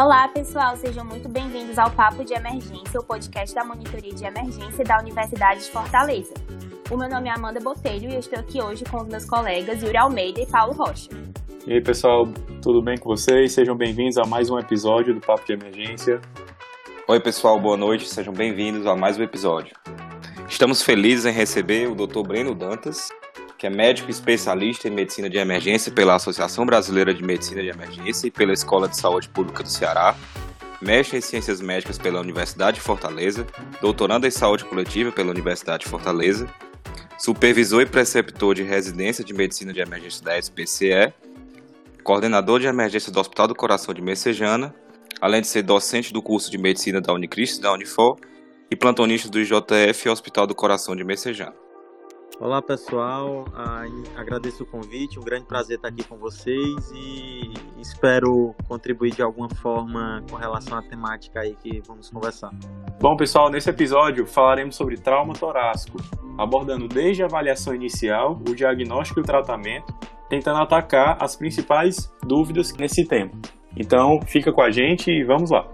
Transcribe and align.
Olá, 0.00 0.28
pessoal, 0.28 0.76
sejam 0.76 1.04
muito 1.04 1.28
bem-vindos 1.28 1.76
ao 1.76 1.90
Papo 1.90 2.24
de 2.24 2.32
Emergência, 2.32 3.00
o 3.00 3.04
podcast 3.04 3.52
da 3.52 3.64
Monitoria 3.64 4.14
de 4.14 4.24
Emergência 4.24 4.84
da 4.84 4.96
Universidade 5.00 5.64
de 5.64 5.70
Fortaleza. 5.72 6.34
O 6.88 6.96
meu 6.96 7.08
nome 7.08 7.28
é 7.28 7.32
Amanda 7.32 7.58
Botelho 7.58 8.08
e 8.08 8.14
eu 8.14 8.20
estou 8.20 8.38
aqui 8.38 8.62
hoje 8.62 8.84
com 8.84 8.98
os 8.98 9.08
meus 9.08 9.24
colegas 9.24 9.82
Yuri 9.82 9.96
Almeida 9.96 10.40
e 10.40 10.46
Paulo 10.46 10.72
Rocha. 10.72 11.10
E 11.66 11.72
aí, 11.72 11.82
pessoal, 11.82 12.28
tudo 12.62 12.80
bem 12.80 12.96
com 12.96 13.08
vocês? 13.08 13.50
Sejam 13.50 13.76
bem-vindos 13.76 14.18
a 14.18 14.24
mais 14.24 14.48
um 14.48 14.56
episódio 14.60 15.12
do 15.12 15.20
Papo 15.20 15.44
de 15.44 15.54
Emergência. 15.54 16.20
Oi, 17.08 17.20
pessoal, 17.20 17.60
boa 17.60 17.76
noite, 17.76 18.06
sejam 18.06 18.32
bem-vindos 18.32 18.86
a 18.86 18.94
mais 18.94 19.18
um 19.18 19.24
episódio. 19.24 19.74
Estamos 20.48 20.80
felizes 20.80 21.26
em 21.26 21.32
receber 21.32 21.88
o 21.88 21.96
Dr. 21.96 22.22
Breno 22.22 22.54
Dantas, 22.54 23.08
que 23.58 23.66
é 23.66 23.70
médico 23.70 24.08
especialista 24.08 24.86
em 24.86 24.92
medicina 24.92 25.28
de 25.28 25.36
emergência 25.36 25.90
pela 25.90 26.14
Associação 26.14 26.64
Brasileira 26.64 27.12
de 27.12 27.24
Medicina 27.24 27.60
de 27.60 27.68
Emergência 27.68 28.28
e 28.28 28.30
pela 28.30 28.52
Escola 28.52 28.88
de 28.88 28.96
Saúde 28.96 29.28
Pública 29.28 29.64
do 29.64 29.68
Ceará, 29.68 30.14
mestre 30.80 31.18
em 31.18 31.20
Ciências 31.20 31.60
Médicas 31.60 31.98
pela 31.98 32.20
Universidade 32.20 32.76
de 32.76 32.80
Fortaleza, 32.80 33.44
doutorando 33.80 34.28
em 34.28 34.30
Saúde 34.30 34.64
Coletiva 34.64 35.10
pela 35.10 35.32
Universidade 35.32 35.84
de 35.84 35.90
Fortaleza, 35.90 36.46
supervisor 37.18 37.82
e 37.82 37.86
preceptor 37.86 38.54
de 38.54 38.62
residência 38.62 39.24
de 39.24 39.34
Medicina 39.34 39.72
de 39.72 39.80
Emergência 39.80 40.24
da 40.24 40.38
SPCE, 40.38 41.12
coordenador 42.04 42.60
de 42.60 42.68
emergência 42.68 43.10
do 43.10 43.18
Hospital 43.18 43.48
do 43.48 43.56
Coração 43.56 43.92
de 43.92 44.00
Messejana, 44.00 44.72
além 45.20 45.40
de 45.40 45.48
ser 45.48 45.62
docente 45.62 46.12
do 46.12 46.22
curso 46.22 46.48
de 46.48 46.58
Medicina 46.58 47.00
da 47.00 47.12
Unicristo 47.12 47.58
e 47.58 47.62
da 47.62 47.72
Unifor 47.72 48.20
e 48.70 48.76
plantonista 48.76 49.28
do 49.28 49.40
IJF 49.40 50.08
Hospital 50.08 50.46
do 50.46 50.54
Coração 50.54 50.94
de 50.94 51.02
Messejana. 51.02 51.67
Olá 52.40 52.62
pessoal, 52.62 53.46
ah, 53.52 53.84
agradeço 54.16 54.62
o 54.62 54.66
convite, 54.66 55.18
um 55.18 55.22
grande 55.22 55.44
prazer 55.44 55.76
estar 55.76 55.88
aqui 55.88 56.04
com 56.04 56.16
vocês 56.16 56.92
e 56.94 57.52
espero 57.80 58.54
contribuir 58.68 59.10
de 59.10 59.22
alguma 59.22 59.48
forma 59.48 60.22
com 60.30 60.36
relação 60.36 60.78
à 60.78 60.82
temática 60.82 61.40
aí 61.40 61.56
que 61.56 61.82
vamos 61.84 62.10
conversar. 62.10 62.50
Bom 63.00 63.16
pessoal, 63.16 63.50
nesse 63.50 63.68
episódio 63.68 64.24
falaremos 64.24 64.76
sobre 64.76 64.96
trauma 64.96 65.34
torácico, 65.34 65.98
abordando 66.38 66.86
desde 66.86 67.24
a 67.24 67.26
avaliação 67.26 67.74
inicial, 67.74 68.40
o 68.48 68.54
diagnóstico 68.54 69.18
e 69.18 69.22
o 69.22 69.26
tratamento, 69.26 69.92
tentando 70.28 70.60
atacar 70.60 71.16
as 71.20 71.34
principais 71.34 72.12
dúvidas 72.22 72.72
nesse 72.74 73.04
tema. 73.04 73.32
Então 73.76 74.20
fica 74.22 74.52
com 74.52 74.62
a 74.62 74.70
gente 74.70 75.10
e 75.10 75.24
vamos 75.24 75.50
lá. 75.50 75.68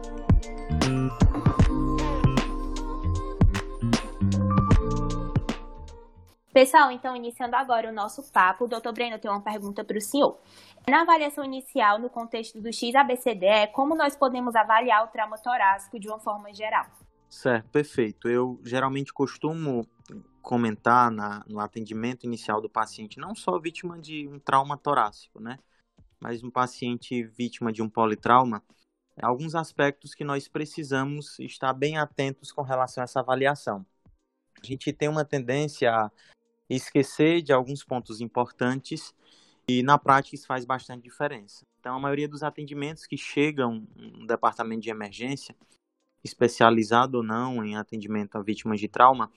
Pessoal, 6.64 6.90
então, 6.90 7.14
iniciando 7.14 7.54
agora 7.56 7.90
o 7.90 7.92
nosso 7.92 8.22
papo, 8.32 8.66
doutor 8.66 8.94
Breno 8.94 9.18
tem 9.18 9.30
uma 9.30 9.42
pergunta 9.42 9.84
para 9.84 9.98
o 9.98 10.00
senhor. 10.00 10.40
Na 10.88 11.02
avaliação 11.02 11.44
inicial, 11.44 11.98
no 11.98 12.08
contexto 12.08 12.58
do 12.58 12.72
XABCDE, 12.72 13.70
como 13.74 13.94
nós 13.94 14.16
podemos 14.16 14.56
avaliar 14.56 15.04
o 15.04 15.08
trauma 15.08 15.36
torácico 15.36 16.00
de 16.00 16.08
uma 16.08 16.18
forma 16.18 16.54
geral? 16.54 16.86
Certo, 17.28 17.68
perfeito. 17.68 18.30
Eu 18.30 18.58
geralmente 18.64 19.12
costumo 19.12 19.86
comentar 20.40 21.10
na, 21.10 21.44
no 21.46 21.60
atendimento 21.60 22.24
inicial 22.24 22.62
do 22.62 22.70
paciente, 22.70 23.20
não 23.20 23.34
só 23.34 23.58
vítima 23.58 23.98
de 23.98 24.26
um 24.26 24.38
trauma 24.38 24.78
torácico, 24.78 25.38
né? 25.38 25.58
Mas 26.18 26.42
um 26.42 26.50
paciente 26.50 27.24
vítima 27.24 27.70
de 27.70 27.82
um 27.82 27.90
politrauma, 27.90 28.62
alguns 29.20 29.54
aspectos 29.54 30.14
que 30.14 30.24
nós 30.24 30.48
precisamos 30.48 31.38
estar 31.40 31.74
bem 31.74 31.98
atentos 31.98 32.50
com 32.50 32.62
relação 32.62 33.02
a 33.02 33.04
essa 33.04 33.20
avaliação. 33.20 33.84
A 34.62 34.66
gente 34.66 34.90
tem 34.94 35.10
uma 35.10 35.26
tendência 35.26 35.90
a 35.90 36.10
esquecer 36.68 37.42
de 37.42 37.52
alguns 37.52 37.84
pontos 37.84 38.20
importantes 38.20 39.14
e 39.68 39.82
na 39.82 39.98
prática 39.98 40.34
isso 40.34 40.46
faz 40.46 40.64
bastante 40.64 41.02
diferença. 41.02 41.64
Então, 41.80 41.96
a 41.96 42.00
maioria 42.00 42.28
dos 42.28 42.42
atendimentos 42.42 43.06
que 43.06 43.16
chegam 43.16 43.86
no 43.96 44.26
departamento 44.26 44.82
de 44.82 44.90
emergência, 44.90 45.54
especializado 46.22 47.18
ou 47.18 47.22
não 47.22 47.64
em 47.64 47.76
atendimento 47.76 48.36
a 48.36 48.42
vítimas 48.42 48.80
de 48.80 48.88
trauma, 48.88 49.30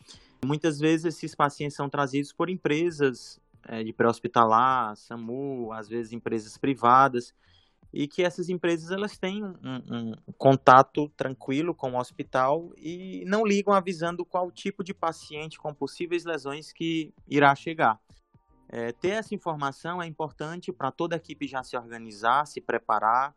muitas 0.45 0.79
vezes 0.79 1.15
esses 1.15 1.35
pacientes 1.35 1.75
são 1.75 1.89
trazidos 1.89 2.31
por 2.31 2.49
empresas 2.49 3.39
é, 3.67 3.83
de 3.83 3.91
pré-hospitalar, 3.91 4.95
SAMU, 4.95 5.71
às 5.73 5.89
vezes 5.89 6.13
empresas 6.13 6.57
privadas, 6.57 7.33
e 7.93 8.07
que 8.07 8.23
essas 8.23 8.49
empresas 8.49 8.91
elas 8.91 9.17
têm 9.17 9.43
um, 9.43 9.55
um, 9.63 10.11
contato 10.37 11.09
tranquilo 11.15 11.73
com 11.73 11.91
o 11.91 11.99
hospital 11.99 12.71
e 12.77 13.23
não 13.25 13.45
ligam 13.45 13.73
avisando 13.73 14.25
qual 14.25 14.51
tipo 14.51 14.83
de 14.83 14.93
paciente 14.93 15.57
com 15.57 15.73
possíveis 15.73 16.25
lesões 16.25 16.71
que 16.71 17.13
irá 17.27 17.55
chegar. 17.55 17.99
É, 18.69 18.91
ter 18.91 19.09
essa 19.09 19.33
informação 19.33 20.01
é 20.01 20.05
importante 20.05 20.71
para 20.73 20.91
toda 20.91 21.15
a 21.15 21.17
equipe 21.17 21.47
já 21.47 21.63
se 21.63 21.77
organizar, 21.77 22.45
se 22.45 22.59
preparar, 22.59 23.33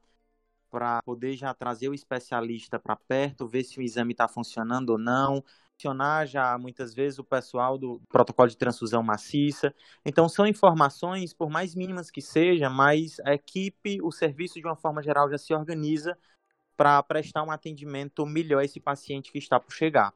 para 0.71 1.03
poder 1.03 1.37
já 1.37 1.53
trazer 1.53 1.89
o 1.89 1.94
especialista 1.94 2.78
para 2.78 2.97
perto, 2.97 3.47
ver 3.47 3.65
se 3.65 3.78
o 3.78 3.83
exame 3.83 4.12
está 4.12 4.28
funcionando 4.28 4.91
ou 4.91 4.99
não, 4.99 5.44
acionar 5.80 6.26
já 6.26 6.58
muitas 6.58 6.94
vezes 6.94 7.18
o 7.18 7.24
pessoal 7.24 7.78
do 7.78 8.00
protocolo 8.08 8.48
de 8.48 8.56
transfusão 8.56 9.02
maciça. 9.02 9.74
Então 10.04 10.28
são 10.28 10.46
informações, 10.46 11.32
por 11.32 11.48
mais 11.48 11.74
mínimas 11.74 12.10
que 12.10 12.20
sejam, 12.20 12.70
mas 12.70 13.18
a 13.24 13.32
equipe, 13.32 14.00
o 14.02 14.12
serviço 14.12 14.60
de 14.60 14.66
uma 14.66 14.76
forma 14.76 15.02
geral 15.02 15.30
já 15.30 15.38
se 15.38 15.54
organiza 15.54 16.16
para 16.76 17.02
prestar 17.02 17.42
um 17.42 17.50
atendimento 17.50 18.24
melhor 18.26 18.60
a 18.60 18.64
esse 18.64 18.80
paciente 18.80 19.32
que 19.32 19.38
está 19.38 19.58
por 19.58 19.72
chegar, 19.72 20.12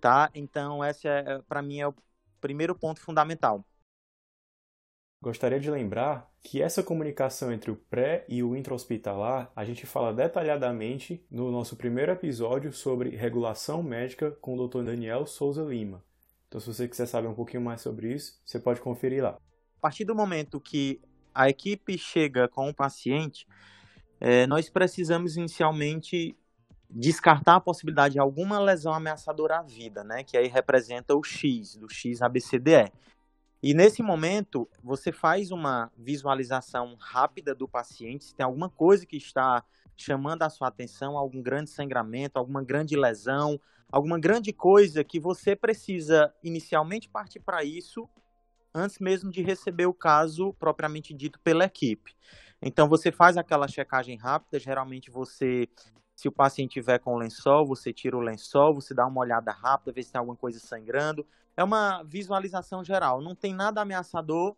tá? 0.00 0.30
Então 0.34 0.82
essa 0.82 1.08
é, 1.08 1.42
para 1.48 1.62
mim 1.62 1.80
é 1.80 1.86
o 1.86 1.94
primeiro 2.40 2.74
ponto 2.74 3.00
fundamental. 3.00 3.64
Gostaria 5.26 5.58
de 5.58 5.68
lembrar 5.68 6.30
que 6.40 6.62
essa 6.62 6.84
comunicação 6.84 7.52
entre 7.52 7.68
o 7.68 7.74
pré 7.74 8.24
e 8.28 8.44
o 8.44 8.54
intra-hospitalar 8.54 9.50
a 9.56 9.64
gente 9.64 9.84
fala 9.84 10.14
detalhadamente 10.14 11.20
no 11.28 11.50
nosso 11.50 11.74
primeiro 11.74 12.12
episódio 12.12 12.72
sobre 12.72 13.10
regulação 13.16 13.82
médica 13.82 14.30
com 14.40 14.56
o 14.56 14.68
Dr. 14.68 14.84
Daniel 14.84 15.26
Souza 15.26 15.64
Lima. 15.64 16.00
Então, 16.46 16.60
se 16.60 16.68
você 16.68 16.86
quiser 16.86 17.06
saber 17.06 17.26
um 17.26 17.34
pouquinho 17.34 17.60
mais 17.60 17.80
sobre 17.80 18.14
isso, 18.14 18.40
você 18.44 18.60
pode 18.60 18.80
conferir 18.80 19.20
lá. 19.20 19.30
A 19.30 19.80
partir 19.80 20.04
do 20.04 20.14
momento 20.14 20.60
que 20.60 21.00
a 21.34 21.48
equipe 21.48 21.98
chega 21.98 22.46
com 22.46 22.68
o 22.68 22.74
paciente, 22.74 23.48
é, 24.20 24.46
nós 24.46 24.70
precisamos 24.70 25.36
inicialmente 25.36 26.36
descartar 26.88 27.56
a 27.56 27.60
possibilidade 27.60 28.12
de 28.12 28.20
alguma 28.20 28.60
lesão 28.60 28.94
ameaçadora 28.94 29.58
à 29.58 29.62
vida, 29.62 30.04
né? 30.04 30.22
Que 30.22 30.36
aí 30.36 30.46
representa 30.46 31.16
o 31.16 31.24
X, 31.24 31.74
do 31.74 31.92
X 31.92 32.22
ABCDE. 32.22 32.92
E 33.62 33.72
nesse 33.74 34.02
momento, 34.02 34.68
você 34.82 35.10
faz 35.10 35.50
uma 35.50 35.90
visualização 35.96 36.96
rápida 37.00 37.54
do 37.54 37.66
paciente, 37.66 38.24
se 38.24 38.34
tem 38.34 38.44
alguma 38.44 38.68
coisa 38.68 39.06
que 39.06 39.16
está 39.16 39.64
chamando 39.96 40.42
a 40.42 40.50
sua 40.50 40.68
atenção, 40.68 41.16
algum 41.16 41.42
grande 41.42 41.70
sangramento, 41.70 42.38
alguma 42.38 42.62
grande 42.62 42.96
lesão, 42.96 43.58
alguma 43.90 44.18
grande 44.18 44.52
coisa 44.52 45.02
que 45.02 45.18
você 45.18 45.56
precisa 45.56 46.32
inicialmente 46.42 47.08
partir 47.08 47.40
para 47.40 47.64
isso 47.64 48.08
antes 48.74 48.98
mesmo 48.98 49.30
de 49.30 49.42
receber 49.42 49.86
o 49.86 49.94
caso 49.94 50.52
propriamente 50.54 51.14
dito 51.14 51.40
pela 51.40 51.64
equipe. 51.64 52.14
Então 52.60 52.88
você 52.88 53.10
faz 53.10 53.38
aquela 53.38 53.66
checagem 53.66 54.18
rápida, 54.18 54.58
geralmente 54.58 55.10
você 55.10 55.66
se 56.14 56.28
o 56.28 56.32
paciente 56.32 56.72
tiver 56.72 56.98
com 56.98 57.16
lençol, 57.16 57.66
você 57.66 57.92
tira 57.92 58.16
o 58.16 58.20
lençol, 58.20 58.74
você 58.74 58.94
dá 58.94 59.06
uma 59.06 59.20
olhada 59.20 59.52
rápida, 59.52 59.92
vê 59.92 60.02
se 60.02 60.12
tem 60.12 60.18
alguma 60.18 60.36
coisa 60.36 60.58
sangrando 60.58 61.26
é 61.56 61.64
uma 61.64 62.02
visualização 62.02 62.84
geral, 62.84 63.20
não 63.20 63.34
tem 63.34 63.54
nada 63.54 63.80
ameaçador, 63.80 64.56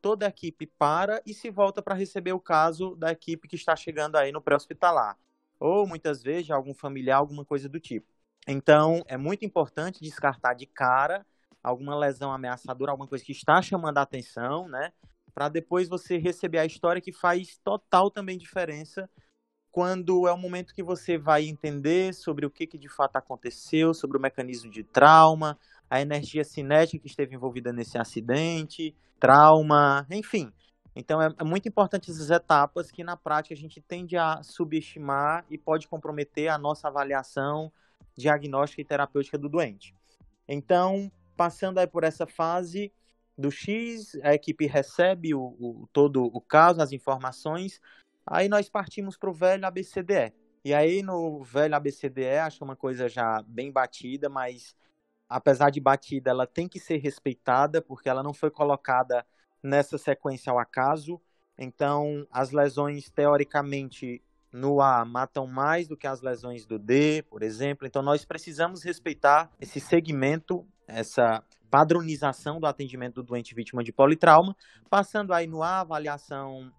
toda 0.00 0.26
a 0.26 0.28
equipe 0.28 0.66
para 0.66 1.22
e 1.24 1.32
se 1.32 1.50
volta 1.50 1.80
para 1.80 1.94
receber 1.94 2.34
o 2.34 2.40
caso 2.40 2.94
da 2.96 3.10
equipe 3.10 3.48
que 3.48 3.56
está 3.56 3.74
chegando 3.74 4.16
aí 4.16 4.30
no 4.30 4.42
pré-hospitalar. 4.42 5.16
Ou 5.58 5.86
muitas 5.86 6.22
vezes 6.22 6.50
algum 6.50 6.74
familiar, 6.74 7.16
alguma 7.16 7.44
coisa 7.44 7.70
do 7.70 7.80
tipo. 7.80 8.06
Então, 8.46 9.02
é 9.06 9.16
muito 9.16 9.46
importante 9.46 10.02
descartar 10.02 10.52
de 10.52 10.66
cara 10.66 11.24
alguma 11.62 11.96
lesão 11.96 12.30
ameaçadora, 12.30 12.90
alguma 12.90 13.08
coisa 13.08 13.24
que 13.24 13.32
está 13.32 13.62
chamando 13.62 13.96
a 13.96 14.02
atenção, 14.02 14.68
né? 14.68 14.92
Para 15.34 15.48
depois 15.48 15.88
você 15.88 16.18
receber 16.18 16.58
a 16.58 16.66
história 16.66 17.00
que 17.00 17.10
faz 17.10 17.58
total 17.64 18.10
também 18.10 18.36
diferença 18.36 19.08
quando 19.72 20.28
é 20.28 20.32
o 20.32 20.36
momento 20.36 20.74
que 20.74 20.82
você 20.82 21.18
vai 21.18 21.46
entender 21.46 22.14
sobre 22.14 22.46
o 22.46 22.50
que, 22.50 22.66
que 22.66 22.78
de 22.78 22.88
fato 22.88 23.16
aconteceu, 23.16 23.92
sobre 23.92 24.16
o 24.16 24.20
mecanismo 24.20 24.70
de 24.70 24.84
trauma, 24.84 25.58
a 25.88 26.00
energia 26.00 26.44
cinética 26.44 27.02
que 27.02 27.08
esteve 27.08 27.34
envolvida 27.34 27.72
nesse 27.72 27.98
acidente, 27.98 28.94
trauma, 29.18 30.06
enfim. 30.10 30.52
Então 30.96 31.20
é, 31.20 31.28
é, 31.38 31.44
muito 31.44 31.68
importante 31.68 32.10
essas 32.10 32.30
etapas 32.30 32.90
que 32.90 33.02
na 33.02 33.16
prática 33.16 33.54
a 33.54 33.56
gente 33.56 33.80
tende 33.80 34.16
a 34.16 34.42
subestimar 34.42 35.44
e 35.50 35.58
pode 35.58 35.88
comprometer 35.88 36.48
a 36.48 36.58
nossa 36.58 36.88
avaliação 36.88 37.72
diagnóstica 38.16 38.80
e 38.80 38.84
terapêutica 38.84 39.36
do 39.36 39.48
doente. 39.48 39.94
Então, 40.46 41.10
passando 41.36 41.78
aí 41.78 41.86
por 41.86 42.04
essa 42.04 42.26
fase 42.26 42.92
do 43.36 43.50
X, 43.50 44.14
a 44.22 44.34
equipe 44.34 44.66
recebe 44.66 45.34
o, 45.34 45.56
o 45.58 45.88
todo 45.92 46.24
o 46.24 46.40
caso, 46.40 46.80
as 46.80 46.92
informações, 46.92 47.80
aí 48.24 48.48
nós 48.48 48.68
partimos 48.68 49.16
para 49.16 49.30
o 49.30 49.34
velho 49.34 49.66
ABCDE. 49.66 50.32
E 50.64 50.72
aí 50.72 51.02
no 51.02 51.42
velho 51.42 51.74
ABCDE, 51.74 52.38
acho 52.38 52.64
uma 52.64 52.76
coisa 52.76 53.08
já 53.08 53.42
bem 53.46 53.72
batida, 53.72 54.28
mas 54.28 54.76
apesar 55.34 55.70
de 55.70 55.80
batida, 55.80 56.30
ela 56.30 56.46
tem 56.46 56.68
que 56.68 56.78
ser 56.78 56.98
respeitada, 56.98 57.82
porque 57.82 58.08
ela 58.08 58.22
não 58.22 58.32
foi 58.32 58.52
colocada 58.52 59.26
nessa 59.60 59.98
sequência 59.98 60.52
ao 60.52 60.60
acaso. 60.60 61.20
Então, 61.58 62.24
as 62.30 62.52
lesões, 62.52 63.10
teoricamente, 63.10 64.22
no 64.52 64.80
A 64.80 65.04
matam 65.04 65.48
mais 65.48 65.88
do 65.88 65.96
que 65.96 66.06
as 66.06 66.22
lesões 66.22 66.64
do 66.64 66.78
D, 66.78 67.24
por 67.28 67.42
exemplo. 67.42 67.84
Então, 67.84 68.00
nós 68.00 68.24
precisamos 68.24 68.84
respeitar 68.84 69.50
esse 69.60 69.80
segmento, 69.80 70.64
essa 70.86 71.42
padronização 71.68 72.60
do 72.60 72.66
atendimento 72.66 73.16
do 73.16 73.24
doente 73.24 73.56
vítima 73.56 73.82
de 73.82 73.90
politrauma, 73.90 74.54
passando 74.88 75.34
aí 75.34 75.48
no 75.48 75.64
A, 75.64 75.80
avaliação 75.80 76.72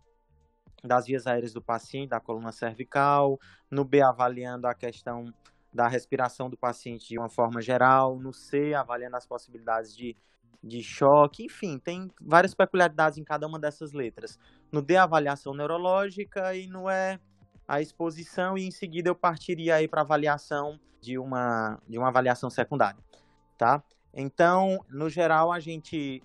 das 0.81 1.07
vias 1.07 1.27
aéreas 1.27 1.51
do 1.51 1.61
paciente, 1.61 2.11
da 2.11 2.21
coluna 2.21 2.53
cervical, 2.53 3.37
no 3.69 3.83
B, 3.83 4.01
avaliando 4.01 4.65
a 4.65 4.73
questão 4.73 5.33
da 5.75 5.89
respiração 5.89 6.49
do 6.49 6.55
paciente 6.55 7.09
de 7.09 7.19
uma 7.19 7.27
forma 7.27 7.61
geral, 7.61 8.17
no 8.17 8.31
C, 8.31 8.73
avaliando 8.73 9.17
as 9.17 9.27
possibilidades 9.27 9.93
de, 9.93 10.15
de 10.63 10.81
choque, 10.81 11.43
enfim, 11.43 11.77
tem 11.77 12.09
várias 12.21 12.53
peculiaridades 12.53 13.17
em 13.17 13.25
cada 13.25 13.45
uma 13.45 13.59
dessas 13.59 13.91
letras. 13.91 14.39
No 14.71 14.81
D, 14.81 14.95
avaliação 14.95 15.53
neurológica 15.53 16.55
e 16.55 16.65
no 16.65 16.89
E, 16.89 17.19
a 17.67 17.81
exposição 17.81 18.57
e 18.57 18.65
em 18.65 18.71
seguida 18.71 19.09
eu 19.09 19.15
partiria 19.15 19.75
aí 19.75 19.87
para 19.87 19.99
avaliação 19.99 20.79
de 21.01 21.19
uma, 21.19 21.77
de 21.85 21.97
uma 21.97 22.07
avaliação 22.07 22.49
secundária, 22.49 23.03
tá? 23.57 23.83
Então, 24.13 24.79
no 24.89 25.09
geral, 25.09 25.51
a 25.51 25.59
gente 25.59 26.23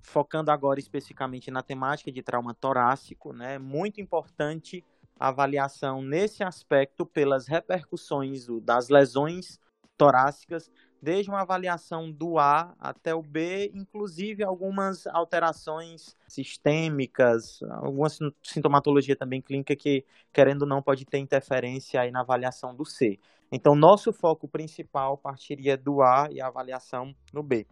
focando 0.00 0.52
agora 0.52 0.78
especificamente 0.78 1.50
na 1.50 1.64
temática 1.64 2.12
de 2.12 2.22
trauma 2.22 2.54
torácico, 2.54 3.32
né? 3.32 3.58
Muito 3.58 4.00
importante 4.00 4.84
avaliação 5.18 6.02
nesse 6.02 6.42
aspecto 6.42 7.06
pelas 7.06 7.46
repercussões 7.46 8.46
das 8.62 8.88
lesões 8.88 9.58
torácicas, 9.96 10.70
desde 11.00 11.30
uma 11.30 11.42
avaliação 11.42 12.10
do 12.10 12.38
A 12.38 12.74
até 12.78 13.14
o 13.14 13.22
B, 13.22 13.70
inclusive 13.74 14.42
algumas 14.42 15.06
alterações 15.06 16.16
sistêmicas, 16.26 17.60
alguma 17.70 18.08
sintomatologia 18.42 19.16
também 19.16 19.40
clínica 19.40 19.76
que, 19.76 20.04
querendo 20.32 20.62
ou 20.62 20.68
não, 20.68 20.82
pode 20.82 21.04
ter 21.04 21.18
interferência 21.18 22.00
aí 22.00 22.10
na 22.10 22.20
avaliação 22.20 22.74
do 22.74 22.84
C. 22.84 23.18
Então, 23.50 23.74
nosso 23.76 24.12
foco 24.12 24.48
principal 24.48 25.16
partiria 25.16 25.76
do 25.76 26.02
A 26.02 26.28
e 26.30 26.40
a 26.40 26.48
avaliação 26.48 27.14
no 27.32 27.42
B. 27.42 27.66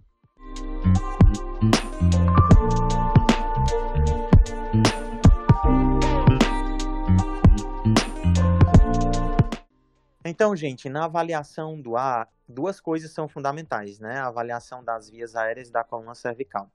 Então, 10.25 10.56
gente, 10.56 10.88
na 10.88 11.05
avaliação 11.05 11.79
do 11.81 11.97
ar, 11.97 12.29
duas 12.49 12.81
coisas 12.81 13.11
são 13.11 13.29
fundamentais, 13.29 13.99
né? 13.99 14.19
A 14.19 14.29
avaliação 14.29 14.82
das 14.82 15.11
vias 15.11 15.37
aéreas 15.37 15.71
da 15.71 15.85
coluna 15.85 16.15
cervical. 16.15 16.71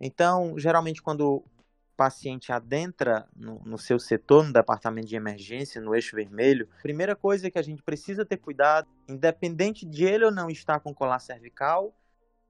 Então, 0.00 0.58
geralmente, 0.58 1.00
quando 1.00 1.36
o 1.36 1.44
paciente 1.96 2.52
adentra 2.52 3.28
no, 3.34 3.60
no, 3.64 3.78
seu 3.78 3.98
setor, 3.98 4.44
no 4.44 4.52
departamento 4.52 5.08
de 5.08 5.16
emergência, 5.16 5.80
no 5.80 5.94
eixo 5.94 6.14
vermelho, 6.14 6.68
a 6.78 6.82
primeira 6.82 7.16
coisa 7.16 7.50
que 7.50 7.58
a 7.58 7.62
gente 7.62 7.82
precisa 7.82 8.24
ter 8.24 8.36
cuidado, 8.36 8.88
independente 9.08 9.84
de 9.84 10.04
ele 10.04 10.24
ou 10.24 10.30
não 10.30 10.48
estar 10.48 10.78
com 10.80 10.94
colar 10.94 11.18
cervical, 11.18 11.92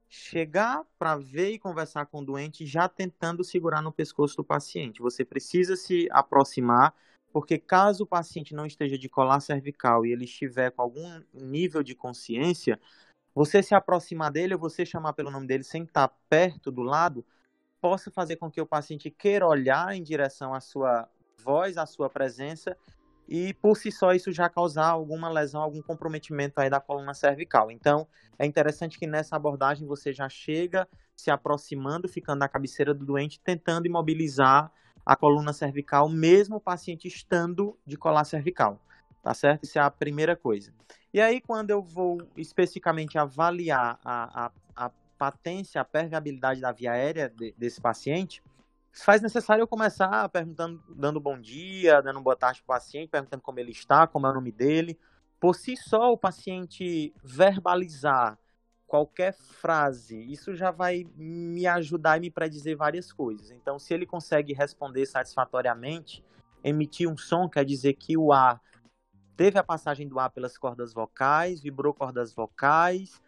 chegar 0.09 0.83
para 0.99 1.17
ver 1.17 1.51
e 1.51 1.59
conversar 1.59 2.06
com 2.06 2.21
o 2.21 2.25
doente 2.25 2.67
já 2.67 2.89
tentando 2.89 3.44
segurar 3.44 3.83
no 3.83 3.93
pescoço 3.93 4.37
do 4.37 4.44
paciente. 4.44 5.01
Você 5.01 5.25
precisa 5.25 5.77
se 5.77 6.09
aproximar 6.11 6.94
porque 7.38 7.56
caso 7.56 8.02
o 8.02 8.06
paciente 8.06 8.52
não 8.52 8.67
esteja 8.67 8.99
de 8.99 9.08
colar 9.08 9.38
cervical 9.38 10.05
e 10.05 10.11
ele 10.11 10.25
estiver 10.25 10.73
com 10.73 10.82
algum 10.82 11.23
nível 11.32 11.85
de 11.85 11.94
consciência, 11.94 12.81
você 13.32 13.62
se 13.62 13.76
aproximar 13.76 14.32
dele 14.32 14.55
ou 14.55 14.61
você 14.61 14.85
chamar 14.85 15.12
pelo 15.12 15.31
nome 15.31 15.46
dele 15.46 15.62
sem 15.62 15.85
estar 15.85 16.08
perto 16.29 16.73
do 16.73 16.82
lado, 16.82 17.25
possa 17.81 18.11
fazer 18.11 18.35
com 18.35 18.50
que 18.50 18.61
o 18.61 18.67
paciente 18.67 19.08
queira 19.08 19.46
olhar 19.46 19.94
em 19.94 20.02
direção 20.02 20.52
à 20.52 20.58
sua 20.58 21.08
voz, 21.44 21.79
à 21.79 21.87
sua 21.87 22.11
presença, 22.11 22.76
e 23.29 23.55
por 23.55 23.76
si 23.76 23.93
só 23.93 24.12
isso 24.12 24.32
já 24.32 24.49
causar 24.49 24.88
alguma 24.88 25.31
lesão, 25.31 25.62
algum 25.62 25.81
comprometimento 25.81 26.61
aí 26.61 26.69
da 26.69 26.81
coluna 26.81 27.14
cervical. 27.14 27.70
Então, 27.70 28.08
é 28.37 28.46
interessante 28.46 28.99
que 28.99 29.06
nessa 29.06 29.37
abordagem 29.37 29.87
você 29.87 30.12
já 30.12 30.29
chega 30.29 30.88
se 31.14 31.31
aproximando, 31.31 32.08
ficando 32.08 32.41
na 32.41 32.49
cabeceira 32.49 32.93
do 32.93 33.06
doente, 33.06 33.38
tentando 33.38 33.87
imobilizar 33.87 34.73
a 35.08 35.16
coluna 35.16 35.55
cervical, 35.55 36.06
mesmo 36.06 36.56
o 36.56 36.60
paciente 36.60 37.08
estando 37.08 37.78
de 37.87 37.96
colar 37.96 38.25
cervical, 38.25 38.78
tá 39.22 39.32
certo? 39.32 39.64
Isso 39.64 39.78
é 39.78 39.81
a 39.81 39.90
primeira 39.90 40.37
coisa. 40.37 40.70
E 41.14 41.19
aí, 41.19 41.40
quando 41.40 41.70
eu 41.70 41.81
vou 41.81 42.20
especificamente 42.37 43.16
avaliar 43.16 43.99
a, 44.05 44.44
a, 44.44 44.52
a 44.76 44.90
patência, 45.16 45.81
a 45.81 45.84
permeabilidade 45.84 46.60
da 46.60 46.72
via 46.72 46.93
aérea 46.93 47.31
de, 47.31 47.55
desse 47.56 47.81
paciente, 47.81 48.43
faz 48.93 49.22
necessário 49.22 49.62
eu 49.62 49.66
começar 49.66 50.28
perguntando, 50.28 50.82
dando 50.90 51.19
bom 51.19 51.40
dia, 51.40 52.02
dando 52.02 52.20
boa 52.20 52.37
tarde 52.37 52.62
para 52.62 52.75
o 52.75 52.78
paciente, 52.78 53.08
perguntando 53.08 53.43
como 53.43 53.58
ele 53.58 53.72
está, 53.72 54.06
como 54.06 54.26
é 54.26 54.31
o 54.31 54.34
nome 54.34 54.52
dele. 54.52 54.99
Por 55.40 55.56
si 55.56 55.75
só, 55.75 56.12
o 56.12 56.19
paciente 56.19 57.14
verbalizar 57.25 58.38
qualquer 58.88 59.35
frase, 59.35 60.19
isso 60.32 60.56
já 60.56 60.70
vai 60.70 61.06
me 61.14 61.67
ajudar 61.67 62.17
e 62.17 62.20
me 62.20 62.31
predizer 62.31 62.75
várias 62.75 63.12
coisas. 63.12 63.50
Então, 63.50 63.79
se 63.79 63.93
ele 63.93 64.06
consegue 64.06 64.55
responder 64.55 65.05
satisfatoriamente, 65.05 66.25
emitir 66.64 67.08
um 67.08 67.17
som 67.17 67.49
quer 67.49 67.67
dizer 67.67 67.93
que 67.93 68.17
o 68.17 68.32
A 68.32 68.58
teve 69.37 69.58
a 69.58 69.62
passagem 69.62 70.08
do 70.08 70.19
A 70.19 70.31
pelas 70.31 70.56
cordas 70.56 70.93
vocais, 70.93 71.61
vibrou 71.61 71.93
cordas 71.93 72.32
vocais 72.32 73.23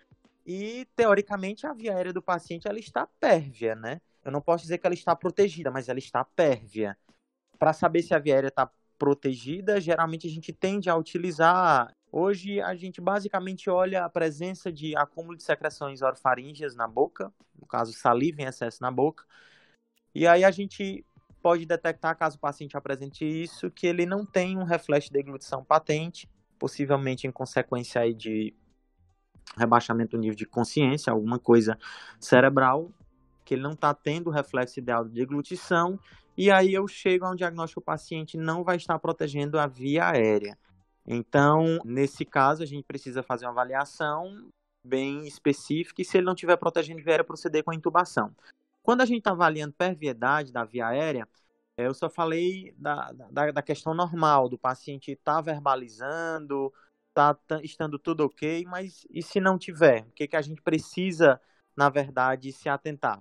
e, 0.47 0.89
teoricamente, 0.97 1.67
a 1.67 1.75
via 1.75 1.95
aérea 1.95 2.13
do 2.13 2.23
paciente 2.23 2.67
ela 2.67 2.79
está 2.79 3.07
pérvia, 3.07 3.75
né? 3.75 4.01
Eu 4.25 4.33
não 4.33 4.41
posso 4.41 4.63
dizer 4.63 4.79
que 4.79 4.87
ela 4.87 4.95
está 4.95 5.15
protegida, 5.15 5.71
mas 5.71 5.89
ela 5.89 5.99
está 5.99 6.25
pérvia. 6.25 6.97
Para 7.59 7.75
saber 7.75 8.03
se 8.03 8.15
a 8.15 8.19
via 8.19 8.35
aérea 8.35 8.49
está 8.49 8.71
protegida, 8.99 9.79
geralmente 9.79 10.27
a 10.27 10.31
gente 10.31 10.53
tende 10.53 10.89
a 10.89 10.97
utilizar 10.97 11.93
Hoje 12.13 12.61
a 12.61 12.75
gente 12.75 13.01
basicamente 13.01 13.71
olha 13.71 14.05
a 14.05 14.09
presença 14.09 14.73
de 14.73 14.97
acúmulo 14.97 15.37
de 15.37 15.45
secreções 15.45 16.03
orofaríngeas 16.03 16.75
na 16.75 16.89
boca, 16.89 17.33
no 17.59 17.67
caso 17.67 17.93
saliva 17.93 18.43
em 18.43 18.47
excesso 18.47 18.83
na 18.83 18.91
boca, 18.91 19.25
e 20.13 20.27
aí 20.27 20.43
a 20.43 20.51
gente 20.51 21.05
pode 21.41 21.65
detectar, 21.65 22.19
caso 22.19 22.37
o 22.37 22.41
paciente 22.41 22.77
apresente 22.77 23.25
isso, 23.25 23.71
que 23.71 23.87
ele 23.87 24.05
não 24.05 24.27
tem 24.27 24.59
um 24.59 24.65
reflexo 24.65 25.09
de 25.09 25.15
deglutição 25.15 25.65
patente, 25.65 26.29
possivelmente 26.59 27.27
em 27.27 27.31
consequência 27.31 28.01
aí 28.01 28.13
de 28.13 28.53
rebaixamento 29.57 30.17
do 30.17 30.21
nível 30.21 30.37
de 30.37 30.47
consciência, 30.47 31.13
alguma 31.13 31.39
coisa 31.39 31.79
cerebral, 32.19 32.91
que 33.45 33.55
ele 33.55 33.63
não 33.63 33.73
está 33.73 33.95
tendo 33.95 34.29
o 34.29 34.33
reflexo 34.33 34.79
ideal 34.81 35.05
de 35.05 35.13
deglutição, 35.13 35.99
e 36.37 36.51
aí 36.51 36.75
eu 36.75 36.87
chego 36.89 37.25
a 37.25 37.31
um 37.31 37.37
diagnóstico 37.37 37.81
que 37.81 37.85
o 37.85 37.87
paciente 37.87 38.37
não 38.37 38.65
vai 38.65 38.77
estar 38.77 38.99
protegendo 38.99 39.59
a 39.59 39.67
via 39.67 40.09
aérea. 40.09 40.59
Então, 41.13 41.81
nesse 41.85 42.25
caso, 42.25 42.63
a 42.63 42.67
gente 42.67 42.85
precisa 42.85 43.21
fazer 43.21 43.45
uma 43.45 43.51
avaliação 43.51 44.49
bem 44.87 45.27
específica 45.27 46.01
e 46.01 46.05
se 46.05 46.17
ele 46.17 46.25
não 46.25 46.35
estiver 46.35 46.57
protegendo 46.57 47.03
via 47.03 47.15
aérea, 47.15 47.25
proceder 47.25 47.65
com 47.65 47.73
a 47.73 47.75
intubação. 47.75 48.33
Quando 48.81 49.01
a 49.01 49.05
gente 49.05 49.19
está 49.19 49.33
avaliando 49.33 49.75
perviedade 49.75 50.53
da 50.53 50.63
via 50.65 50.87
aérea, 50.87 51.29
é, 51.77 51.89
eu 51.89 51.95
só 51.95 52.09
falei 52.09 52.73
da, 52.79 53.11
da, 53.11 53.51
da 53.51 53.61
questão 53.61 53.93
normal, 53.93 54.49
do 54.49 54.57
paciente 54.57 55.11
estar 55.11 55.35
tá 55.35 55.41
verbalizando, 55.41 56.73
tá, 57.13 57.35
tá, 57.35 57.61
estando 57.61 57.99
tudo 57.99 58.25
ok, 58.25 58.65
mas 58.67 59.05
e 59.11 59.21
se 59.21 59.41
não 59.41 59.59
tiver? 59.59 60.03
O 60.03 60.13
que, 60.13 60.29
que 60.29 60.37
a 60.37 60.43
gente 60.43 60.63
precisa, 60.63 61.41
na 61.77 61.89
verdade, 61.89 62.53
se 62.53 62.69
atentar? 62.69 63.21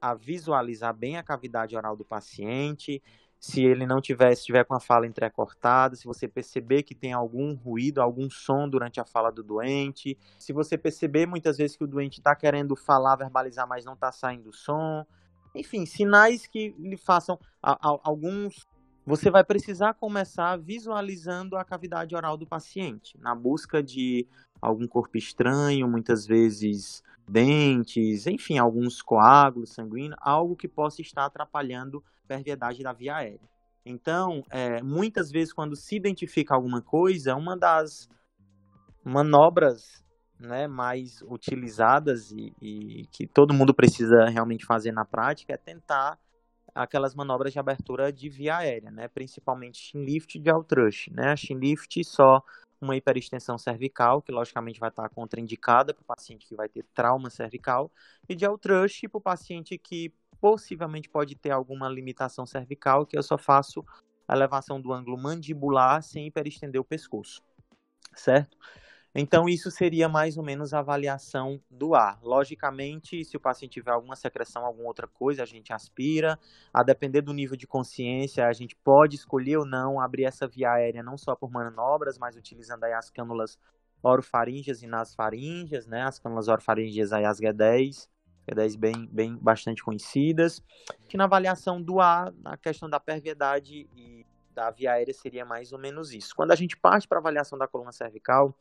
A 0.00 0.14
visualizar 0.14 0.92
bem 0.92 1.16
a 1.16 1.22
cavidade 1.22 1.76
oral 1.76 1.96
do 1.96 2.04
paciente, 2.04 3.00
se 3.40 3.64
ele 3.64 3.86
não 3.86 4.02
tiver, 4.02 4.34
se 4.34 4.44
tiver 4.44 4.64
com 4.64 4.74
a 4.74 4.80
fala 4.80 5.06
entrecortada, 5.06 5.96
se 5.96 6.04
você 6.04 6.28
perceber 6.28 6.82
que 6.82 6.94
tem 6.94 7.14
algum 7.14 7.54
ruído, 7.54 8.02
algum 8.02 8.28
som 8.28 8.68
durante 8.68 9.00
a 9.00 9.04
fala 9.06 9.32
do 9.32 9.42
doente, 9.42 10.16
se 10.38 10.52
você 10.52 10.76
perceber 10.76 11.24
muitas 11.24 11.56
vezes 11.56 11.74
que 11.74 11.82
o 11.82 11.86
doente 11.86 12.18
está 12.18 12.36
querendo 12.36 12.76
falar, 12.76 13.16
verbalizar, 13.16 13.66
mas 13.66 13.82
não 13.82 13.94
está 13.94 14.12
saindo 14.12 14.52
som, 14.52 15.06
enfim, 15.54 15.86
sinais 15.86 16.46
que 16.46 16.74
lhe 16.78 16.98
façam 16.98 17.38
a, 17.62 17.72
a, 17.72 17.98
alguns. 18.04 18.68
Você 19.06 19.30
vai 19.30 19.42
precisar 19.42 19.94
começar 19.94 20.58
visualizando 20.58 21.56
a 21.56 21.64
cavidade 21.64 22.14
oral 22.14 22.36
do 22.36 22.46
paciente, 22.46 23.18
na 23.18 23.34
busca 23.34 23.82
de 23.82 24.28
algum 24.60 24.86
corpo 24.86 25.16
estranho, 25.16 25.88
muitas 25.88 26.26
vezes 26.26 27.02
dentes, 27.26 28.26
enfim, 28.26 28.58
alguns 28.58 29.00
coágulos 29.00 29.70
sanguíneos, 29.70 30.18
algo 30.20 30.54
que 30.54 30.68
possa 30.68 31.00
estar 31.00 31.24
atrapalhando 31.24 32.04
perviedade 32.30 32.80
da 32.84 32.92
via 32.92 33.16
aérea. 33.16 33.50
Então, 33.84 34.44
é, 34.50 34.80
muitas 34.80 35.32
vezes, 35.32 35.52
quando 35.52 35.74
se 35.74 35.96
identifica 35.96 36.54
alguma 36.54 36.80
coisa, 36.80 37.34
uma 37.34 37.56
das 37.56 38.08
manobras 39.02 40.04
né, 40.38 40.68
mais 40.68 41.22
utilizadas 41.22 42.30
e, 42.30 42.54
e, 42.62 43.06
que 43.10 43.26
todo 43.26 43.52
mundo 43.52 43.74
precisa 43.74 44.26
realmente 44.26 44.64
fazer 44.64 44.92
na 44.92 45.04
prática 45.04 45.54
é 45.54 45.56
tentar 45.56 46.18
aquelas 46.72 47.16
manobras 47.16 47.52
de 47.52 47.58
abertura 47.58 48.12
de 48.12 48.28
via 48.28 48.58
aérea, 48.58 48.92
né, 48.92 49.08
principalmente 49.08 49.78
chin 49.78 50.04
lift 50.04 50.38
de 50.38 50.48
altrush. 50.48 51.10
Né? 51.10 51.32
A 51.32 51.36
chin 51.36 51.54
lift 51.54 52.04
só 52.04 52.42
uma 52.80 52.96
hiperextensão 52.96 53.58
cervical, 53.58 54.22
que 54.22 54.30
logicamente 54.30 54.78
vai 54.78 54.88
estar 54.88 55.08
contraindicada 55.10 55.92
para 55.92 56.02
o 56.02 56.06
paciente 56.06 56.46
que 56.46 56.54
vai 56.54 56.68
ter 56.68 56.84
trauma 56.94 57.28
cervical, 57.28 57.90
e 58.28 58.34
de 58.34 58.46
altrush 58.46 59.08
para 59.08 59.18
o 59.18 59.20
paciente 59.20 59.76
que 59.76 60.12
possivelmente 60.40 61.08
pode 61.08 61.36
ter 61.36 61.50
alguma 61.50 61.88
limitação 61.88 62.46
cervical, 62.46 63.06
que 63.06 63.16
eu 63.16 63.22
só 63.22 63.36
faço 63.36 63.84
a 64.26 64.34
elevação 64.34 64.80
do 64.80 64.92
ângulo 64.92 65.18
mandibular 65.18 66.02
sem 66.02 66.26
hiperestender 66.26 66.80
o 66.80 66.84
pescoço, 66.84 67.42
certo? 68.14 68.56
Então, 69.12 69.48
isso 69.48 69.72
seria 69.72 70.08
mais 70.08 70.36
ou 70.36 70.44
menos 70.44 70.72
a 70.72 70.78
avaliação 70.78 71.60
do 71.68 71.96
ar. 71.96 72.20
Logicamente, 72.22 73.24
se 73.24 73.36
o 73.36 73.40
paciente 73.40 73.72
tiver 73.72 73.90
alguma 73.90 74.14
secreção, 74.14 74.64
alguma 74.64 74.86
outra 74.86 75.08
coisa, 75.08 75.42
a 75.42 75.46
gente 75.46 75.72
aspira. 75.72 76.38
A 76.72 76.84
depender 76.84 77.20
do 77.20 77.32
nível 77.34 77.56
de 77.56 77.66
consciência, 77.66 78.46
a 78.46 78.52
gente 78.52 78.76
pode 78.76 79.16
escolher 79.16 79.56
ou 79.56 79.66
não 79.66 80.00
abrir 80.00 80.24
essa 80.24 80.46
via 80.46 80.70
aérea, 80.70 81.02
não 81.02 81.18
só 81.18 81.34
por 81.34 81.50
manobras, 81.50 82.18
mas 82.18 82.36
utilizando 82.36 82.84
aí 82.84 82.92
as 82.92 83.10
cânulas 83.10 83.58
orofaríngeas 84.00 84.80
e 84.80 84.86
nasfaríngeas, 84.86 85.88
né? 85.88 86.02
As 86.02 86.20
cânulas 86.20 86.46
orofaríngeas 86.46 87.12
aí, 87.12 87.24
as 87.24 87.40
G10, 87.40 88.08
G10 88.50 88.76
bem, 88.76 89.08
bem 89.10 89.36
bastante 89.36 89.82
conhecidas. 89.82 90.62
Que 91.08 91.16
na 91.16 91.24
avaliação 91.24 91.80
do 91.80 92.00
ar, 92.00 92.32
a 92.44 92.56
questão 92.56 92.88
da 92.88 92.98
perviedade 92.98 93.88
e 93.94 94.26
da 94.54 94.70
via 94.70 94.92
aérea 94.92 95.14
seria 95.14 95.44
mais 95.44 95.72
ou 95.72 95.78
menos 95.78 96.12
isso. 96.12 96.34
Quando 96.34 96.52
a 96.52 96.56
gente 96.56 96.76
parte 96.76 97.06
para 97.06 97.18
a 97.18 97.20
avaliação 97.20 97.58
da 97.58 97.68
coluna 97.68 97.92
cervical, 97.92 98.54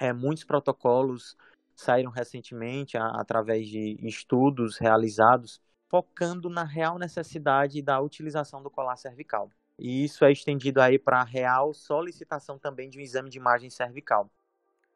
é, 0.00 0.12
muitos 0.12 0.44
protocolos 0.44 1.36
saíram 1.74 2.10
recentemente 2.10 2.96
a, 2.96 3.06
através 3.20 3.68
de 3.68 3.96
estudos 4.02 4.78
realizados 4.78 5.60
focando 5.88 6.50
na 6.50 6.64
real 6.64 6.98
necessidade 6.98 7.80
da 7.80 8.00
utilização 8.00 8.60
do 8.60 8.70
colar 8.70 8.96
cervical. 8.96 9.48
E 9.78 10.04
isso 10.04 10.24
é 10.24 10.32
estendido 10.32 10.80
aí 10.80 10.98
para 10.98 11.20
a 11.20 11.24
real 11.24 11.72
solicitação 11.72 12.58
também 12.58 12.88
de 12.88 12.98
um 12.98 13.00
exame 13.00 13.30
de 13.30 13.38
imagem 13.38 13.70
cervical. 13.70 14.28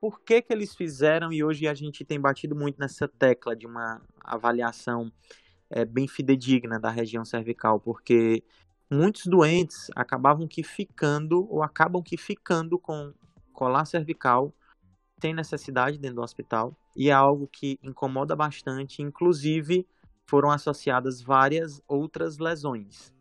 Por 0.00 0.21
que, 0.21 0.40
que 0.40 0.52
eles 0.52 0.75
fizeram 0.76 1.33
e 1.33 1.43
hoje 1.43 1.67
a 1.67 1.75
gente 1.75 2.05
tem 2.05 2.21
batido 2.21 2.55
muito 2.55 2.78
nessa 2.78 3.09
tecla 3.09 3.57
de 3.57 3.67
uma 3.67 4.00
avaliação 4.23 5.11
é, 5.69 5.85
bem 5.85 6.07
fidedigna 6.07 6.78
da 6.78 6.88
região 6.88 7.25
cervical? 7.25 7.81
Porque 7.81 8.45
muitos 8.88 9.26
doentes 9.26 9.90
acabavam 9.97 10.47
que 10.47 10.62
ficando 10.62 11.47
ou 11.50 11.62
acabam 11.64 12.00
que 12.00 12.17
ficando 12.17 12.78
com 12.78 13.12
colar 13.52 13.85
cervical 13.87 14.55
tem 15.19 15.35
necessidade 15.35 15.99
dentro 15.99 16.17
do 16.17 16.23
hospital 16.23 16.76
e 16.97 17.11
é 17.11 17.12
algo 17.12 17.49
que 17.49 17.76
incomoda 17.83 18.37
bastante, 18.37 19.02
inclusive 19.02 19.85
foram 20.26 20.50
associadas 20.50 21.21
várias 21.21 21.83
outras 21.88 22.38
lesões, 22.38 23.12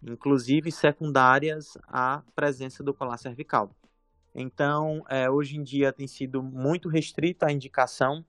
inclusive 0.00 0.70
secundárias 0.70 1.76
à 1.88 2.22
presença 2.36 2.84
do 2.84 2.94
colar 2.94 3.16
cervical. 3.16 3.70
Então, 4.34 5.04
é, 5.08 5.30
hoje 5.30 5.56
em 5.56 5.62
dia 5.62 5.92
tem 5.92 6.08
sido 6.08 6.42
muito 6.42 6.88
restrita 6.88 7.46
a 7.46 7.52
indicação, 7.52 8.24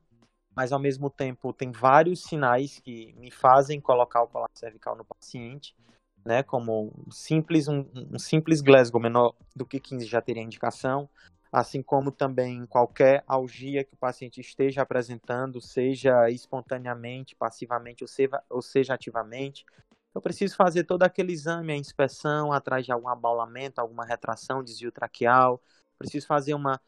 mas 0.55 0.71
ao 0.71 0.79
mesmo 0.79 1.09
tempo 1.09 1.51
tem 1.51 1.71
vários 1.71 2.21
sinais 2.23 2.79
que 2.79 3.13
me 3.17 3.31
fazem 3.31 3.81
colocar 3.81 4.21
o 4.21 4.27
colar 4.27 4.49
cervical 4.53 4.95
no 4.95 5.03
paciente, 5.03 5.75
né, 6.23 6.43
como 6.43 6.93
simples, 7.11 7.67
um, 7.67 7.85
um 8.11 8.19
simples 8.19 8.61
Glasgow 8.61 9.01
menor 9.01 9.35
do 9.55 9.65
que 9.65 9.79
15 9.79 10.05
já 10.05 10.21
teria 10.21 10.41
indicação, 10.41 11.09
assim 11.51 11.81
como 11.81 12.11
também 12.11 12.65
qualquer 12.65 13.23
algia 13.27 13.83
que 13.83 13.93
o 13.93 13.97
paciente 13.97 14.41
esteja 14.41 14.81
apresentando, 14.81 15.61
seja 15.61 16.29
espontaneamente, 16.29 17.35
passivamente 17.35 18.03
ou 18.03 18.07
seja, 18.07 18.43
ou 18.49 18.61
seja 18.61 18.93
ativamente. 18.93 19.65
Eu 20.13 20.21
preciso 20.21 20.55
fazer 20.55 20.85
todo 20.85 21.03
aquele 21.03 21.33
exame, 21.33 21.73
a 21.73 21.77
inspeção, 21.77 22.51
atrás 22.51 22.85
de 22.85 22.91
algum 22.91 23.07
abaulamento, 23.09 23.79
alguma 23.79 24.05
retração, 24.05 24.63
desvio 24.63 24.91
traqueal. 24.91 25.61
Preciso 25.97 26.27
fazer 26.27 26.53
uma 26.53 26.79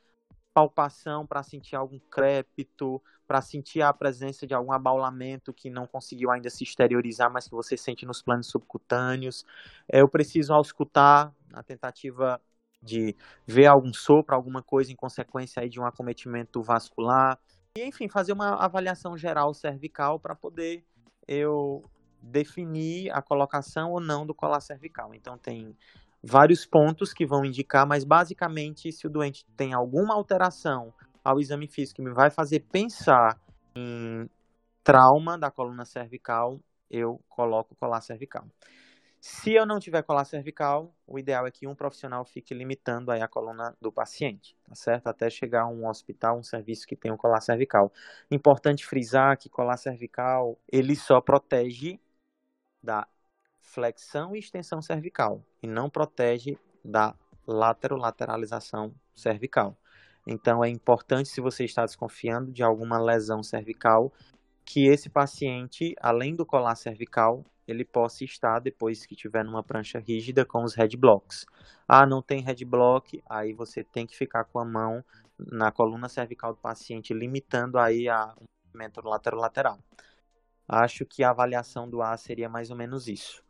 palpação 0.54 1.26
para 1.26 1.44
sentir 1.44 1.76
algum 1.76 2.00
crépito, 2.00 3.02
para 3.28 3.42
sentir 3.42 3.82
a 3.82 3.94
presença 3.94 4.48
de 4.48 4.56
algum 4.56 4.72
abaulamento 4.72 5.54
que 5.54 5.70
não 5.70 5.86
conseguiu 5.86 6.32
ainda 6.32 6.50
se 6.50 6.64
exteriorizar, 6.64 7.32
mas 7.32 7.46
que 7.46 7.52
você 7.52 7.78
sente 7.78 8.06
nos 8.08 8.24
planos 8.24 8.48
subcutâneos. 8.48 9.46
Eu 9.88 10.10
preciso 10.10 10.54
auscultar, 10.54 11.32
a 11.54 11.62
tentativa 11.62 12.42
de 12.82 13.16
ver 13.46 13.68
algum 13.68 13.94
sopro, 13.94 14.36
alguma 14.36 14.64
coisa 14.64 14.92
em 14.92 14.96
consequência 14.96 15.62
aí 15.62 15.70
de 15.70 15.80
um 15.80 15.86
acometimento 15.86 16.62
vascular. 16.64 17.40
E, 17.78 17.84
enfim, 17.84 18.08
fazer 18.08 18.34
uma 18.34 18.56
avaliação 18.56 19.18
geral 19.18 19.54
cervical 19.54 20.20
para 20.20 20.36
poder 20.36 20.84
eu 21.28 21.84
definir 22.20 23.12
a 23.12 23.22
colocação 23.22 23.92
ou 23.92 24.00
não 24.00 24.26
do 24.26 24.34
colar 24.34 24.62
cervical. 24.62 25.14
Então, 25.14 25.38
tem 25.38 25.76
vários 26.24 26.66
pontos 26.66 27.14
que 27.14 27.26
vão 27.26 27.46
indicar, 27.46 27.86
mas 27.86 28.04
basicamente, 28.04 28.92
se 28.92 29.08
o 29.08 29.10
doente 29.10 29.46
tem 29.56 29.74
alguma 29.74 30.14
alteração 30.14 30.94
ao 31.24 31.40
exame 31.40 31.68
físico 31.68 31.98
que 31.98 32.02
me 32.02 32.14
vai 32.14 32.30
fazer 32.30 32.62
pensar 32.72 33.40
em 33.76 34.30
trauma 34.84 35.38
da 35.38 35.52
coluna 35.52 35.86
cervical, 35.86 36.60
eu 36.90 37.20
coloco 37.30 37.76
colar 37.76 38.02
cervical. 38.02 38.46
Se 39.20 39.54
eu 39.54 39.66
não 39.66 39.80
tiver 39.80 40.04
colar 40.04 40.26
cervical, 40.26 40.96
o 41.06 41.18
ideal 41.20 41.46
é 41.46 41.52
que 41.52 41.68
um 41.68 41.76
profissional 41.76 42.24
fique 42.24 42.54
limitando 42.54 43.12
aí 43.12 43.22
a 43.22 43.28
coluna 43.28 43.76
do 43.82 43.92
paciente, 43.92 44.56
tá 44.64 44.76
certo? 44.76 45.08
Até 45.08 45.30
chegar 45.30 45.64
a 45.64 45.68
um 45.68 45.88
hospital, 45.88 46.38
um 46.38 46.44
serviço 46.44 46.88
que 46.88 46.96
tem 46.96 47.12
um 47.12 47.18
colar 47.18 47.42
cervical. 47.42 47.92
Importante 48.32 48.86
frisar 48.86 49.38
que 49.38 49.50
colar 49.50 49.78
cervical, 49.78 50.58
ele 50.72 50.96
só 50.96 51.20
protege 51.20 52.00
da 52.82 53.08
flexão 53.68 54.36
e 54.36 54.40
extensão 54.40 54.82
cervical 54.82 55.44
e 55.62 55.68
não 55.68 55.90
protege 55.90 56.58
da 56.84 57.14
laterolateralização 57.46 58.94
cervical. 59.14 59.78
Então 60.26 60.64
é 60.64 60.70
importante 60.70 61.30
se 61.30 61.42
você 61.42 61.66
está 61.66 61.86
desconfiando 61.86 62.52
de 62.52 62.64
alguma 62.64 63.00
lesão 63.00 63.44
cervical 63.44 64.12
que 64.66 64.88
esse 64.88 65.10
paciente, 65.10 65.96
além 66.02 66.36
do 66.36 66.46
colar 66.46 66.76
cervical, 66.76 67.46
ele 67.68 67.84
possa 67.84 68.24
estar 68.24 68.60
depois 68.60 69.06
que 69.06 69.16
tiver 69.16 69.44
numa 69.44 69.64
prancha 69.64 70.00
rígida 70.00 70.46
com 70.46 70.64
os 70.64 70.74
head 70.74 70.96
blocks. 70.98 71.46
Ah, 71.88 72.06
não 72.06 72.22
tem 72.22 72.42
head 72.42 72.64
block, 72.66 73.22
aí 73.30 73.54
você 73.54 73.84
tem 73.84 74.08
que 74.08 74.18
ficar 74.18 74.46
com 74.46 74.60
a 74.60 74.66
mão 74.66 75.04
na 75.38 75.72
coluna 75.72 76.10
cervical 76.10 76.54
do 76.54 76.60
paciente, 76.60 77.14
limitando 77.14 77.78
aí 77.78 78.10
a, 78.10 78.34
movimento 78.66 79.02
lateral-lateral. 79.02 79.80
Acho 80.68 81.06
que 81.06 81.24
a 81.24 81.30
avaliação 81.30 81.90
do 81.90 82.02
A 82.02 82.16
seria 82.18 82.50
mais 82.50 82.70
ou 82.70 82.76
menos 82.76 83.08
isso. 83.08 83.47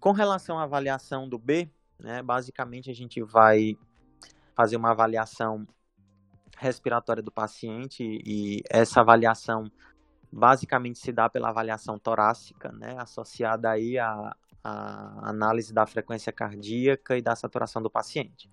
Com 0.00 0.12
relação 0.12 0.58
à 0.58 0.64
avaliação 0.64 1.26
do 1.26 1.38
B, 1.38 1.70
né, 1.98 2.22
basicamente 2.22 2.90
a 2.90 2.94
gente 2.94 3.22
vai 3.22 3.78
fazer 4.54 4.76
uma 4.76 4.90
avaliação 4.90 5.66
respiratória 6.58 7.22
do 7.22 7.32
paciente 7.32 8.02
e 8.24 8.62
essa 8.70 9.00
avaliação 9.00 9.70
basicamente 10.30 10.98
se 10.98 11.10
dá 11.10 11.28
pela 11.28 11.48
avaliação 11.48 11.98
torácica, 11.98 12.70
né, 12.72 12.94
associada 12.98 13.70
aí 13.70 13.98
à, 13.98 14.36
à 14.62 15.30
análise 15.30 15.72
da 15.72 15.86
frequência 15.86 16.32
cardíaca 16.32 17.16
e 17.16 17.22
da 17.22 17.34
saturação 17.34 17.80
do 17.80 17.88
paciente. 17.88 18.50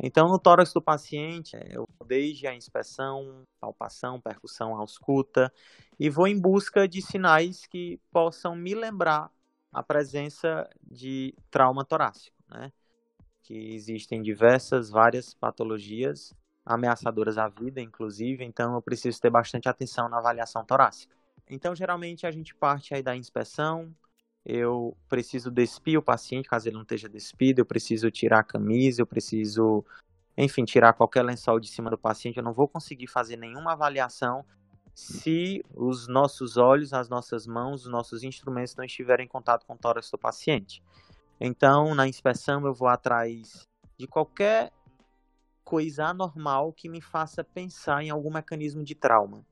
Então, 0.00 0.28
no 0.28 0.38
tórax 0.38 0.72
do 0.72 0.80
paciente, 0.80 1.56
eu 1.68 1.86
desde 2.06 2.46
a 2.46 2.54
inspeção, 2.54 3.42
palpação, 3.60 4.20
percussão, 4.20 4.76
ausculta, 4.76 5.52
e 5.98 6.08
vou 6.08 6.26
em 6.26 6.40
busca 6.40 6.86
de 6.86 7.02
sinais 7.02 7.66
que 7.66 8.00
possam 8.10 8.54
me 8.54 8.74
lembrar 8.74 9.30
a 9.72 9.82
presença 9.82 10.68
de 10.82 11.34
trauma 11.50 11.84
torácico, 11.84 12.36
né? 12.48 12.72
que 13.42 13.74
existem 13.74 14.22
diversas, 14.22 14.90
várias 14.90 15.34
patologias 15.34 16.34
ameaçadoras 16.64 17.38
à 17.38 17.48
vida, 17.48 17.80
inclusive, 17.80 18.44
então 18.44 18.74
eu 18.74 18.82
preciso 18.82 19.18
ter 19.20 19.30
bastante 19.30 19.68
atenção 19.68 20.08
na 20.08 20.18
avaliação 20.18 20.64
torácica. 20.64 21.16
Então, 21.48 21.74
geralmente, 21.74 22.26
a 22.26 22.30
gente 22.30 22.54
parte 22.54 22.94
aí 22.94 23.02
da 23.02 23.16
inspeção, 23.16 23.94
eu 24.48 24.96
preciso 25.10 25.50
despir 25.50 25.98
o 25.98 26.02
paciente, 26.02 26.48
caso 26.48 26.66
ele 26.66 26.76
não 26.76 26.82
esteja 26.82 27.06
despido, 27.06 27.58
eu 27.58 27.66
preciso 27.66 28.10
tirar 28.10 28.38
a 28.38 28.42
camisa, 28.42 29.02
eu 29.02 29.06
preciso, 29.06 29.84
enfim, 30.38 30.64
tirar 30.64 30.94
qualquer 30.94 31.22
lençol 31.22 31.60
de 31.60 31.68
cima 31.68 31.90
do 31.90 31.98
paciente, 31.98 32.38
eu 32.38 32.42
não 32.42 32.54
vou 32.54 32.66
conseguir 32.66 33.08
fazer 33.08 33.36
nenhuma 33.36 33.72
avaliação 33.72 34.46
se 34.94 35.62
os 35.74 36.08
nossos 36.08 36.56
olhos, 36.56 36.94
as 36.94 37.10
nossas 37.10 37.46
mãos, 37.46 37.84
os 37.84 37.92
nossos 37.92 38.22
instrumentos 38.22 38.74
não 38.74 38.84
estiverem 38.84 39.26
em 39.26 39.28
contato 39.28 39.66
com 39.66 39.74
o 39.74 39.78
tórax 39.78 40.10
do 40.10 40.16
paciente. 40.16 40.82
Então, 41.38 41.94
na 41.94 42.08
inspeção, 42.08 42.64
eu 42.64 42.72
vou 42.72 42.88
atrás 42.88 43.68
de 43.98 44.06
qualquer 44.06 44.72
coisa 45.62 46.06
anormal 46.06 46.72
que 46.72 46.88
me 46.88 47.02
faça 47.02 47.44
pensar 47.44 48.02
em 48.02 48.08
algum 48.08 48.32
mecanismo 48.32 48.82
de 48.82 48.94
trauma. 48.94 49.44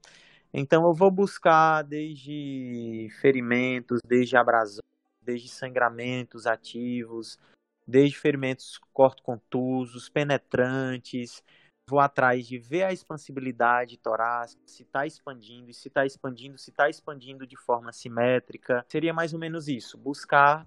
Então, 0.58 0.86
eu 0.86 0.94
vou 0.94 1.10
buscar 1.10 1.82
desde 1.82 3.10
ferimentos, 3.20 4.00
desde 4.02 4.38
abrasões, 4.38 4.80
desde 5.20 5.50
sangramentos 5.50 6.46
ativos, 6.46 7.38
desde 7.86 8.18
ferimentos 8.18 8.80
cortocontusos, 8.90 10.08
penetrantes. 10.08 11.42
Vou 11.86 12.00
atrás 12.00 12.46
de 12.46 12.58
ver 12.58 12.84
a 12.84 12.92
expansibilidade 12.92 13.98
torácica, 13.98 14.62
se 14.64 14.82
está 14.82 15.06
expandindo, 15.06 15.70
e 15.70 15.74
se 15.74 15.88
está 15.88 16.06
expandindo, 16.06 16.56
se 16.56 16.70
está 16.70 16.88
expandindo 16.88 17.46
de 17.46 17.56
forma 17.58 17.92
simétrica. 17.92 18.82
Seria 18.88 19.12
mais 19.12 19.34
ou 19.34 19.38
menos 19.38 19.68
isso, 19.68 19.98
buscar 19.98 20.66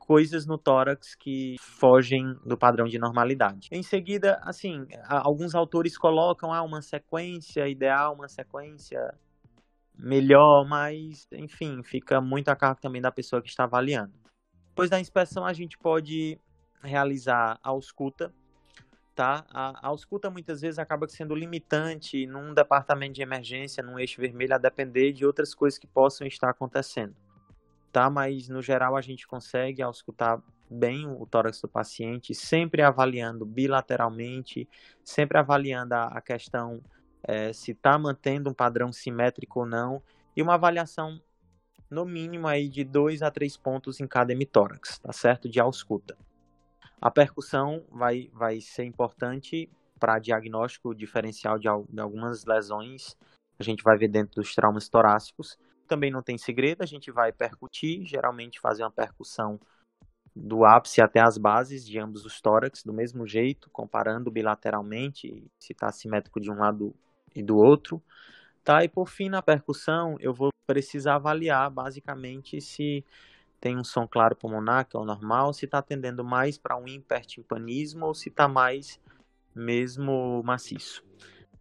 coisas 0.00 0.46
no 0.46 0.58
tórax 0.58 1.14
que 1.14 1.54
fogem 1.60 2.34
do 2.44 2.58
padrão 2.58 2.88
de 2.88 2.98
normalidade. 2.98 3.68
Em 3.70 3.84
seguida, 3.84 4.40
assim, 4.42 4.88
alguns 5.06 5.54
autores 5.54 5.96
colocam 5.96 6.52
ah, 6.52 6.62
uma 6.62 6.82
sequência 6.82 7.68
ideal, 7.68 8.14
uma 8.14 8.26
sequência 8.26 9.14
melhor, 9.98 10.66
mas 10.66 11.26
enfim, 11.32 11.82
fica 11.82 12.20
muito 12.20 12.48
a 12.48 12.56
cargo 12.56 12.80
também 12.80 13.02
da 13.02 13.10
pessoa 13.10 13.42
que 13.42 13.48
está 13.48 13.64
avaliando. 13.64 14.12
Depois 14.68 14.88
da 14.88 15.00
inspeção, 15.00 15.44
a 15.44 15.52
gente 15.52 15.76
pode 15.76 16.38
realizar 16.82 17.58
a 17.62 17.68
ausculta, 17.70 18.32
tá? 19.14 19.44
A, 19.50 19.86
a 19.86 19.88
ausculta 19.88 20.30
muitas 20.30 20.60
vezes 20.60 20.78
acaba 20.78 21.08
sendo 21.08 21.34
limitante 21.34 22.26
num 22.26 22.54
departamento 22.54 23.14
de 23.14 23.22
emergência, 23.22 23.82
num 23.82 23.98
eixo 23.98 24.20
vermelho, 24.20 24.54
a 24.54 24.58
depender 24.58 25.12
de 25.12 25.26
outras 25.26 25.52
coisas 25.52 25.78
que 25.78 25.86
possam 25.88 26.26
estar 26.26 26.50
acontecendo, 26.50 27.16
tá? 27.90 28.08
Mas 28.08 28.48
no 28.48 28.62
geral 28.62 28.96
a 28.96 29.00
gente 29.00 29.26
consegue 29.26 29.82
auscultar 29.82 30.40
bem 30.70 31.08
o 31.08 31.26
tórax 31.26 31.60
do 31.60 31.68
paciente, 31.68 32.34
sempre 32.34 32.82
avaliando 32.82 33.44
bilateralmente, 33.44 34.68
sempre 35.02 35.38
avaliando 35.38 35.94
a, 35.94 36.04
a 36.04 36.20
questão 36.20 36.80
é, 37.22 37.52
se 37.52 37.72
está 37.72 37.98
mantendo 37.98 38.50
um 38.50 38.54
padrão 38.54 38.92
simétrico 38.92 39.60
ou 39.60 39.66
não, 39.66 40.02
e 40.36 40.42
uma 40.42 40.54
avaliação 40.54 41.20
no 41.90 42.04
mínimo 42.04 42.46
aí 42.46 42.68
de 42.68 42.84
dois 42.84 43.22
a 43.22 43.30
três 43.30 43.56
pontos 43.56 44.00
em 44.00 44.06
cada 44.06 44.32
hemitórax, 44.32 44.98
tá 44.98 45.12
certo? 45.12 45.48
De 45.48 45.58
ausculta. 45.58 46.16
A 47.00 47.10
percussão 47.10 47.84
vai, 47.90 48.30
vai 48.32 48.60
ser 48.60 48.84
importante 48.84 49.70
para 49.98 50.18
diagnóstico 50.18 50.94
diferencial 50.94 51.58
de, 51.58 51.68
de 51.88 52.00
algumas 52.00 52.44
lesões. 52.44 53.16
A 53.58 53.62
gente 53.62 53.82
vai 53.82 53.96
ver 53.96 54.08
dentro 54.08 54.40
dos 54.40 54.54
traumas 54.54 54.88
torácicos. 54.88 55.58
Também 55.86 56.10
não 56.10 56.22
tem 56.22 56.36
segredo, 56.36 56.82
a 56.82 56.86
gente 56.86 57.10
vai 57.10 57.32
percutir, 57.32 58.04
geralmente 58.04 58.60
fazer 58.60 58.82
uma 58.82 58.90
percussão 58.90 59.58
do 60.34 60.64
ápice 60.64 61.00
até 61.00 61.20
as 61.20 61.36
bases 61.36 61.84
de 61.84 61.98
ambos 61.98 62.24
os 62.24 62.40
tórax, 62.40 62.82
do 62.84 62.92
mesmo 62.92 63.26
jeito, 63.26 63.68
comparando 63.70 64.30
bilateralmente, 64.30 65.44
se 65.58 65.72
está 65.72 65.90
simétrico 65.90 66.40
de 66.40 66.50
um 66.50 66.58
lado 66.58 66.94
e 67.40 67.42
do 67.42 67.56
outro. 67.56 68.02
Tá? 68.64 68.84
E 68.84 68.88
por 68.88 69.08
fim, 69.08 69.28
na 69.28 69.42
percussão, 69.42 70.16
eu 70.20 70.34
vou 70.34 70.50
precisar 70.66 71.14
avaliar 71.14 71.70
basicamente 71.70 72.60
se 72.60 73.04
tem 73.60 73.76
um 73.76 73.84
som 73.84 74.06
claro 74.06 74.36
pulmonar, 74.36 74.86
que 74.86 74.96
é 74.96 75.00
o 75.00 75.04
normal, 75.04 75.52
se 75.52 75.64
está 75.64 75.82
tendendo 75.82 76.24
mais 76.24 76.58
para 76.58 76.76
um 76.76 76.86
hipertimpanismo 76.86 78.06
ou 78.06 78.14
se 78.14 78.28
está 78.28 78.46
mais 78.46 79.00
mesmo 79.54 80.42
maciço. 80.44 81.04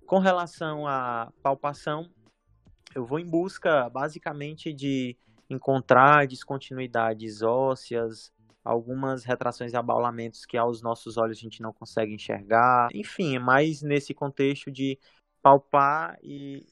Com 0.05 0.19
relação 0.19 0.87
à 0.87 1.31
palpação, 1.41 2.09
eu 2.93 3.05
vou 3.05 3.19
em 3.19 3.25
busca 3.25 3.89
basicamente 3.89 4.71
de 4.71 5.17
encontrar 5.49 6.27
descontinuidades 6.27 7.41
ósseas, 7.41 8.31
algumas 8.63 9.23
retrações 9.23 9.71
e 9.71 9.77
abaulamentos 9.77 10.45
que 10.45 10.57
aos 10.57 10.81
nossos 10.81 11.17
olhos 11.17 11.37
a 11.37 11.41
gente 11.41 11.61
não 11.61 11.71
consegue 11.71 12.13
enxergar. 12.13 12.89
Enfim, 12.93 13.35
é 13.35 13.39
mais 13.39 13.81
nesse 13.81 14.13
contexto 14.13 14.69
de 14.69 14.99
palpar 15.47 16.19
e 16.21 16.65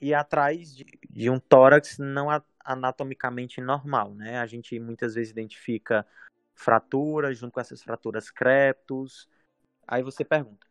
ir 0.00 0.14
atrás 0.14 0.76
de, 0.76 0.86
de 1.08 1.28
um 1.28 1.40
tórax 1.40 1.98
não 1.98 2.28
anatomicamente 2.64 3.60
normal, 3.60 4.14
né? 4.14 4.38
A 4.38 4.46
gente 4.46 4.78
muitas 4.78 5.14
vezes 5.14 5.32
identifica 5.32 6.06
fraturas, 6.54 7.36
junto 7.36 7.52
com 7.52 7.60
essas 7.60 7.82
fraturas 7.82 8.30
creptos. 8.30 9.28
Aí 9.88 10.04
você 10.04 10.24
pergunta. 10.24 10.64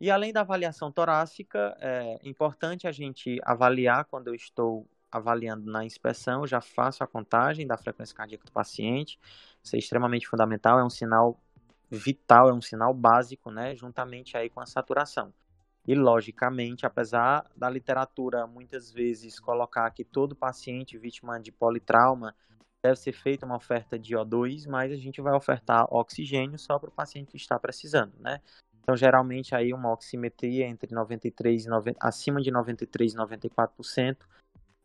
E 0.00 0.10
além 0.10 0.32
da 0.32 0.40
avaliação 0.40 0.90
torácica, 0.90 1.76
é 1.78 2.18
importante 2.24 2.88
a 2.88 2.92
gente 2.92 3.38
avaliar 3.44 4.06
quando 4.06 4.26
eu 4.26 4.34
estou 4.34 4.88
avaliando 5.12 5.70
na 5.70 5.84
inspeção, 5.84 6.46
já 6.46 6.60
faço 6.60 7.04
a 7.04 7.06
contagem 7.06 7.66
da 7.66 7.76
frequência 7.76 8.14
cardíaca 8.14 8.44
do 8.44 8.52
paciente. 8.52 9.20
Isso 9.62 9.76
é 9.76 9.78
extremamente 9.78 10.26
fundamental, 10.26 10.80
é 10.80 10.84
um 10.84 10.90
sinal 10.90 11.40
vital, 11.88 12.48
é 12.48 12.52
um 12.52 12.62
sinal 12.62 12.92
básico, 12.92 13.50
né, 13.50 13.76
juntamente 13.76 14.36
aí 14.36 14.48
com 14.48 14.60
a 14.60 14.66
saturação. 14.66 15.32
E, 15.90 15.94
logicamente, 15.96 16.86
apesar 16.86 17.50
da 17.56 17.68
literatura 17.68 18.46
muitas 18.46 18.92
vezes 18.92 19.40
colocar 19.40 19.90
que 19.90 20.04
todo 20.04 20.36
paciente 20.36 20.96
vítima 20.96 21.40
de 21.40 21.50
politrauma 21.50 22.32
deve 22.80 22.94
ser 22.94 23.10
feita 23.10 23.44
uma 23.44 23.56
oferta 23.56 23.98
de 23.98 24.14
O2, 24.14 24.68
mas 24.68 24.92
a 24.92 24.94
gente 24.94 25.20
vai 25.20 25.34
ofertar 25.34 25.92
oxigênio 25.92 26.56
só 26.60 26.78
para 26.78 26.90
o 26.90 26.92
paciente 26.92 27.32
que 27.32 27.36
está 27.36 27.58
precisando, 27.58 28.12
né? 28.20 28.40
Então, 28.80 28.96
geralmente, 28.96 29.52
aí 29.52 29.74
uma 29.74 29.92
oximetria 29.92 30.64
entre 30.64 30.94
93 30.94 31.64
e 31.64 31.68
90, 31.68 31.98
acima 32.00 32.40
de 32.40 32.52
93 32.52 33.12
e 33.12 33.16
94% 33.16 34.16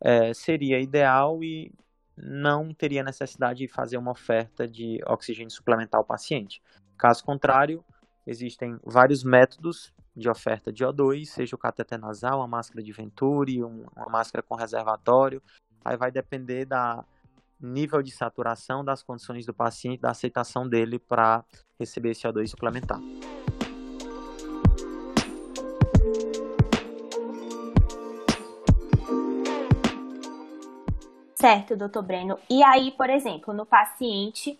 é, 0.00 0.34
seria 0.34 0.80
ideal 0.80 1.40
e 1.40 1.72
não 2.16 2.74
teria 2.74 3.04
necessidade 3.04 3.60
de 3.60 3.68
fazer 3.68 3.96
uma 3.96 4.10
oferta 4.10 4.66
de 4.66 4.98
oxigênio 5.06 5.52
suplementar 5.52 6.00
ao 6.00 6.04
paciente. 6.04 6.60
Caso 6.98 7.24
contrário, 7.24 7.84
existem 8.26 8.76
vários 8.82 9.22
métodos 9.22 9.94
de 10.16 10.28
oferta 10.30 10.72
de 10.72 10.82
O2, 10.84 11.26
seja 11.26 11.54
o 11.54 11.58
cateter 11.58 11.98
nasal, 11.98 12.38
uma 12.38 12.48
máscara 12.48 12.82
de 12.82 12.90
Venturi, 12.90 13.62
uma 13.62 14.08
máscara 14.10 14.42
com 14.42 14.54
reservatório. 14.54 15.42
Aí 15.84 15.96
vai 15.96 16.10
depender 16.10 16.64
da 16.64 17.04
nível 17.60 18.02
de 18.02 18.10
saturação, 18.10 18.84
das 18.84 19.02
condições 19.02 19.44
do 19.44 19.52
paciente, 19.52 20.00
da 20.00 20.10
aceitação 20.10 20.66
dele 20.68 20.98
para 20.98 21.44
receber 21.78 22.10
esse 22.10 22.26
O2 22.26 22.48
suplementar. 22.48 22.98
Certo, 31.34 31.76
doutor 31.76 32.02
Breno. 32.02 32.38
E 32.48 32.62
aí, 32.64 32.90
por 32.92 33.10
exemplo, 33.10 33.52
no 33.52 33.66
paciente 33.66 34.58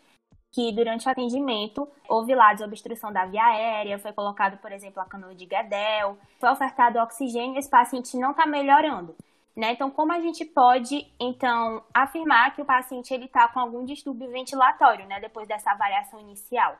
que 0.57 0.73
durante 0.73 1.07
o 1.07 1.11
atendimento 1.11 1.87
houve 2.09 2.35
lá 2.35 2.55
desobstrução 2.55 3.13
da 3.13 3.27
via 3.27 3.45
aérea, 3.45 3.99
foi 3.99 4.11
colocado, 4.15 4.57
por 4.57 4.73
exemplo, 4.73 5.03
a 5.03 5.05
canoa 5.05 5.35
de 5.35 5.45
Guedel, 5.45 6.17
foi 6.41 6.49
ofertado 6.49 6.99
oxigênio 6.99 7.57
e 7.57 7.59
esse 7.59 7.69
paciente 7.69 8.17
não 8.17 8.31
está 8.31 8.47
melhorando. 8.47 9.15
Né? 9.55 9.73
Então, 9.73 9.91
como 9.91 10.13
a 10.13 10.21
gente 10.21 10.47
pode, 10.47 11.13
então, 11.21 11.85
afirmar 11.93 12.55
que 12.55 12.63
o 12.63 12.65
paciente 12.65 13.13
ele 13.13 13.27
está 13.27 13.47
com 13.49 13.61
algum 13.61 13.85
distúrbio 13.85 14.31
ventilatório, 14.31 15.07
né, 15.07 15.21
depois 15.21 15.47
dessa 15.47 15.73
avaliação 15.73 16.19
inicial? 16.21 16.79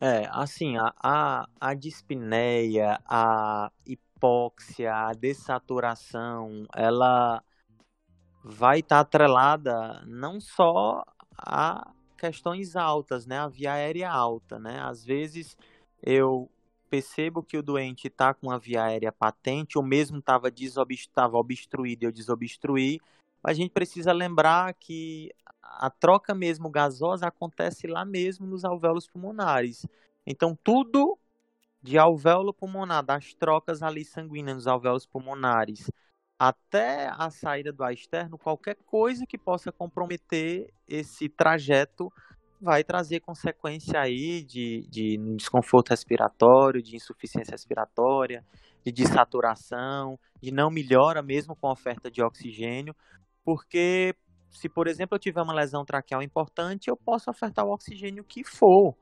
É, 0.00 0.26
assim, 0.32 0.78
a, 0.78 0.90
a, 1.02 1.46
a 1.60 1.74
dispneia, 1.74 2.98
a 3.06 3.70
hipóxia, 3.86 4.94
a 4.94 5.12
dessaturação, 5.12 6.66
ela 6.74 7.42
vai 8.42 8.78
estar 8.78 8.96
tá 8.96 9.00
atrelada 9.00 10.02
não 10.06 10.40
só 10.40 11.04
a 11.44 11.92
questões 12.16 12.76
altas, 12.76 13.26
né? 13.26 13.38
A 13.38 13.48
via 13.48 13.72
aérea 13.72 14.10
alta, 14.10 14.58
né? 14.58 14.80
Às 14.80 15.04
vezes 15.04 15.56
eu 16.02 16.50
percebo 16.88 17.42
que 17.42 17.56
o 17.56 17.62
doente 17.62 18.08
está 18.08 18.34
com 18.34 18.50
a 18.50 18.58
via 18.58 18.84
aérea 18.84 19.10
patente, 19.10 19.78
ou 19.78 19.84
mesmo 19.84 20.18
estava 20.18 21.38
obstruído 21.38 22.02
e 22.02 22.06
eu 22.06 22.12
desobstruí, 22.12 23.00
a 23.42 23.52
gente 23.52 23.70
precisa 23.70 24.12
lembrar 24.12 24.74
que 24.74 25.32
a 25.62 25.90
troca 25.90 26.34
mesmo 26.34 26.70
gasosa 26.70 27.26
acontece 27.26 27.86
lá 27.86 28.04
mesmo 28.04 28.46
nos 28.46 28.64
alvéolos 28.64 29.08
pulmonares. 29.08 29.86
Então, 30.26 30.56
tudo 30.62 31.18
de 31.82 31.98
alvéolo 31.98 32.54
pulmonar, 32.54 33.02
das 33.02 33.34
trocas 33.34 33.82
ali 33.82 34.04
sanguíneas 34.04 34.56
nos 34.56 34.66
alvéolos 34.68 35.06
pulmonares, 35.06 35.90
até 36.42 37.08
a 37.08 37.30
saída 37.30 37.72
do 37.72 37.84
ar 37.84 37.92
externo, 37.92 38.36
qualquer 38.36 38.74
coisa 38.84 39.24
que 39.24 39.38
possa 39.38 39.70
comprometer 39.70 40.74
esse 40.88 41.28
trajeto 41.28 42.08
vai 42.60 42.82
trazer 42.82 43.20
consequência 43.20 44.00
aí 44.00 44.42
de, 44.42 44.84
de 44.90 45.16
desconforto 45.36 45.90
respiratório, 45.90 46.82
de 46.82 46.96
insuficiência 46.96 47.52
respiratória, 47.52 48.44
de 48.84 48.90
desaturação, 48.90 50.18
de 50.42 50.50
não 50.50 50.68
melhora 50.68 51.22
mesmo 51.22 51.54
com 51.54 51.68
a 51.68 51.72
oferta 51.72 52.10
de 52.10 52.20
oxigênio, 52.20 52.92
porque 53.44 54.12
se, 54.50 54.68
por 54.68 54.88
exemplo, 54.88 55.14
eu 55.14 55.20
tiver 55.20 55.42
uma 55.42 55.54
lesão 55.54 55.84
traqueal 55.84 56.24
importante, 56.24 56.88
eu 56.88 56.96
posso 56.96 57.30
ofertar 57.30 57.64
o 57.64 57.72
oxigênio 57.72 58.24
que 58.24 58.42
for 58.42 58.96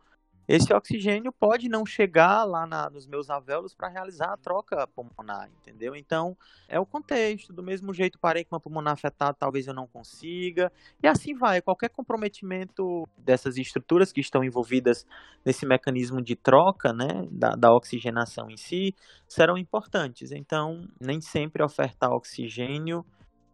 esse 0.52 0.72
oxigênio 0.72 1.30
pode 1.30 1.68
não 1.68 1.86
chegar 1.86 2.42
lá 2.42 2.66
na, 2.66 2.90
nos 2.90 3.06
meus 3.06 3.30
alvéolos 3.30 3.72
para 3.72 3.86
realizar 3.86 4.32
a 4.32 4.36
troca 4.36 4.84
pulmonar, 4.88 5.48
entendeu? 5.60 5.94
Então, 5.94 6.36
é 6.68 6.80
o 6.80 6.84
contexto. 6.84 7.52
Do 7.52 7.62
mesmo 7.62 7.94
jeito, 7.94 8.18
parênquima 8.18 8.58
pulmonar 8.58 8.94
afetado, 8.94 9.36
talvez 9.38 9.68
eu 9.68 9.74
não 9.74 9.86
consiga. 9.86 10.72
E 11.00 11.06
assim 11.06 11.34
vai. 11.34 11.62
Qualquer 11.62 11.90
comprometimento 11.90 13.08
dessas 13.16 13.58
estruturas 13.58 14.10
que 14.10 14.20
estão 14.20 14.42
envolvidas 14.42 15.06
nesse 15.44 15.64
mecanismo 15.64 16.20
de 16.20 16.34
troca, 16.34 16.92
né, 16.92 17.28
da, 17.30 17.54
da 17.54 17.72
oxigenação 17.72 18.50
em 18.50 18.56
si, 18.56 18.92
serão 19.28 19.56
importantes. 19.56 20.32
Então, 20.32 20.84
nem 21.00 21.20
sempre 21.20 21.62
ofertar 21.62 22.10
oxigênio 22.10 23.06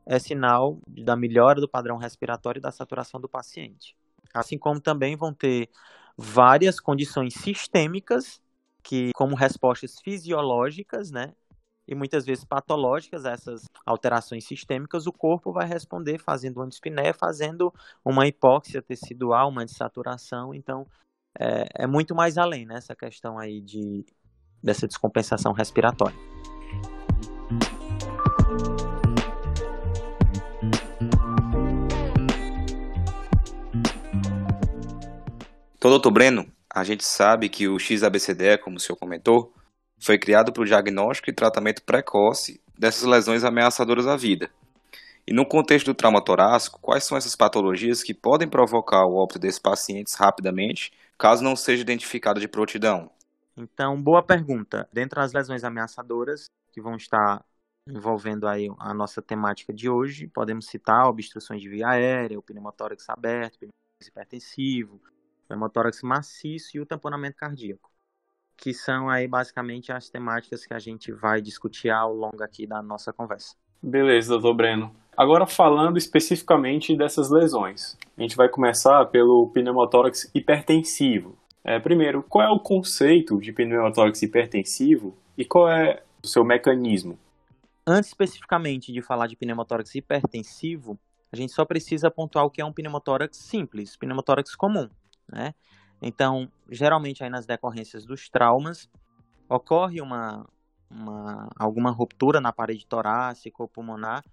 é 0.07 0.19
sinal 0.19 0.79
da 0.89 1.15
melhora 1.15 1.61
do 1.61 1.69
padrão 1.69 1.99
respiratório 1.99 2.59
e 2.59 2.63
da 2.63 2.73
saturação 2.73 3.21
do 3.21 3.29
paciente. 3.29 3.95
Assim 4.33 4.57
como 4.57 4.81
também 4.81 5.15
vão 5.15 5.35
ter 5.35 5.69
várias 6.17 6.81
condições 6.81 7.35
sistêmicas 7.35 8.41
que, 8.83 9.11
como 9.15 9.35
respostas 9.35 9.97
fisiológicas, 10.01 11.11
né, 11.11 11.35
e 11.89 11.95
muitas 11.95 12.27
vezes 12.27 12.45
patológicas, 12.45 13.25
essas 13.25 13.65
alterações 13.85 14.45
sistêmicas, 14.45 15.07
o 15.07 15.13
corpo 15.13 15.53
vai 15.53 15.67
responder 15.67 16.19
fazendo 16.19 16.59
uma 16.59 16.67
dispneia, 16.67 17.15
fazendo 17.15 17.73
uma 18.05 18.27
hipóxia 18.27 18.83
tecidual, 18.83 19.49
uma 19.49 19.65
dessaturação. 19.65 20.53
Então, 20.53 20.87
é, 21.39 21.85
é 21.85 21.87
muito 21.87 22.15
mais 22.15 22.39
além 22.39 22.67
né, 22.67 22.81
questão 22.99 23.39
aí 23.39 23.61
de, 23.61 24.05
dessa 24.63 24.89
descompensação 24.89 25.53
respiratória. 25.53 26.36
Então, 35.87 35.93
doutor 35.93 36.11
Breno, 36.11 36.53
a 36.69 36.83
gente 36.83 37.05
sabe 37.05 37.49
que 37.49 37.69
o 37.69 37.79
XABCDE, 37.79 38.59
como 38.59 38.77
o 38.77 38.81
senhor 38.81 38.97
comentou, 38.97 39.55
foi 40.01 40.19
criado 40.19 40.53
para 40.53 40.65
o 40.65 40.67
diagnóstico 40.67 41.31
e 41.31 41.33
tratamento 41.33 41.81
precoce 41.85 42.61
dessas 42.77 43.05
lesões 43.05 43.45
ameaçadoras 43.45 44.09
à 44.09 44.17
vida. 44.17 44.51
E 45.25 45.33
no 45.33 45.47
contexto 45.47 45.87
do 45.87 45.95
trauma 45.95 46.21
torácico, 46.21 46.81
quais 46.81 47.05
são 47.05 47.17
essas 47.17 47.37
patologias 47.37 48.03
que 48.03 48.13
podem 48.13 48.49
provocar 48.49 49.07
o 49.07 49.15
óbito 49.15 49.39
desses 49.39 49.61
pacientes 49.61 50.17
rapidamente, 50.17 50.93
caso 51.17 51.45
não 51.45 51.55
seja 51.55 51.83
identificada 51.83 52.41
de 52.41 52.49
prontidão? 52.49 53.09
Então, 53.57 54.03
boa 54.03 54.25
pergunta. 54.25 54.89
Dentre 54.93 55.21
as 55.21 55.33
lesões 55.33 55.63
ameaçadoras 55.63 56.47
que 56.73 56.81
vão 56.81 56.97
estar 56.97 57.45
envolvendo 57.89 58.49
aí 58.49 58.69
a 58.81 58.93
nossa 58.93 59.23
temática 59.23 59.73
de 59.73 59.89
hoje, 59.89 60.27
podemos 60.27 60.67
citar 60.67 61.07
obstruções 61.07 61.63
de 61.63 61.69
via 61.69 61.91
aérea, 61.91 62.37
o 62.37 62.43
pneumotórax 62.43 63.09
aberto, 63.09 63.61
pneumotórax 63.61 64.09
hipertensivo, 64.09 65.01
o 65.47 65.49
pneumotórax 65.49 66.03
maciço 66.03 66.77
e 66.77 66.81
o 66.81 66.87
tamponamento 66.87 67.37
cardíaco 67.37 67.91
que 68.57 68.73
são 68.73 69.09
aí 69.09 69.29
basicamente 69.29 69.93
as 69.93 70.09
temáticas 70.09 70.65
que 70.65 70.73
a 70.73 70.79
gente 70.79 71.13
vai 71.13 71.41
discutir 71.41 71.91
ao 71.91 72.13
longo 72.13 72.43
aqui 72.43 72.67
da 72.67 72.83
nossa 72.83 73.13
conversa. 73.13 73.55
Beleza, 73.83 74.31
doutor 74.31 74.55
Breno. 74.55 74.95
Agora 75.17 75.47
falando 75.47 75.99
especificamente 75.99 76.97
dessas 76.97 77.31
lesões, 77.31 77.97
a 78.17 78.23
gente 78.23 78.37
vai 78.37 78.49
começar 78.49 79.05
pelo 79.07 79.49
pneumotórax 79.51 80.31
hipertensivo. 80.35 81.39
É, 81.63 81.79
primeiro, 81.79 82.23
qual 82.23 82.45
é 82.45 82.51
o 82.51 82.61
conceito 82.61 83.41
de 83.41 83.53
pneumotórax 83.53 84.23
hipertensivo 84.23 85.17
e 85.37 85.45
qual 85.45 85.69
é 85.69 86.03
o 86.23 86.27
seu 86.27 86.45
mecanismo? 86.45 87.19
Antes 87.87 88.11
especificamente 88.11 88.93
de 88.93 89.01
falar 89.03 89.27
de 89.27 89.37
pneumotórax 89.37 89.95
hipertensivo, 89.95 90.99
a 91.33 91.37
gente 91.37 91.53
só 91.53 91.65
precisa 91.65 92.11
pontuar 92.11 92.45
o 92.45 92.51
que 92.51 92.61
é 92.61 92.65
um 92.65 92.73
pneumotórax 92.73 93.37
simples, 93.37 93.97
pneumotórax 93.97 94.55
comum, 94.55 94.89
né? 95.31 95.55
Então, 96.01 96.51
geralmente 96.71 97.25
aí 97.25 97.31
nas 97.31 97.47
decorrências 97.47 98.05
dos 98.05 98.29
traumas, 98.29 98.89
ocorre 99.49 100.01
uma, 100.01 100.47
uma 100.91 101.49
alguma 101.57 101.91
ruptura 101.91 102.41
na 102.41 102.53
parede 102.53 102.87
torácica 102.87 103.63
ou 103.63 103.69
pulmonar 103.69 104.25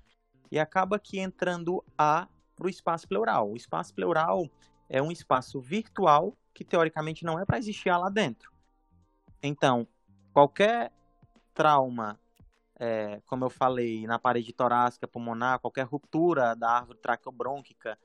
e 0.52 0.60
acaba 0.60 1.00
que 1.00 1.20
entrando 1.20 1.84
ar 1.98 2.30
para 2.56 2.68
o 2.68 2.70
espaço 2.70 3.08
pleural. 3.08 3.52
O 3.52 3.56
espaço 3.56 3.94
pleural 3.94 4.48
é 4.90 5.02
um 5.02 5.12
espaço 5.12 5.60
virtual 5.60 6.38
que 6.54 6.64
teoricamente 6.64 7.26
não 7.26 7.40
é 7.40 7.46
para 7.46 7.58
existir 7.58 7.90
lá 7.90 8.10
dentro. 8.10 8.52
Então, 9.42 9.88
qualquer 10.32 10.92
trauma, 11.54 12.20
é, 12.80 13.22
como 13.26 13.46
eu 13.46 13.50
falei, 13.50 14.06
na 14.06 14.20
parede 14.20 14.54
torácica, 14.54 15.08
pulmonar, 15.08 15.60
qualquer 15.60 15.86
ruptura 15.86 16.56
da 16.56 16.70
árvore 16.70 17.00
traqueobrônquica, 17.00 17.98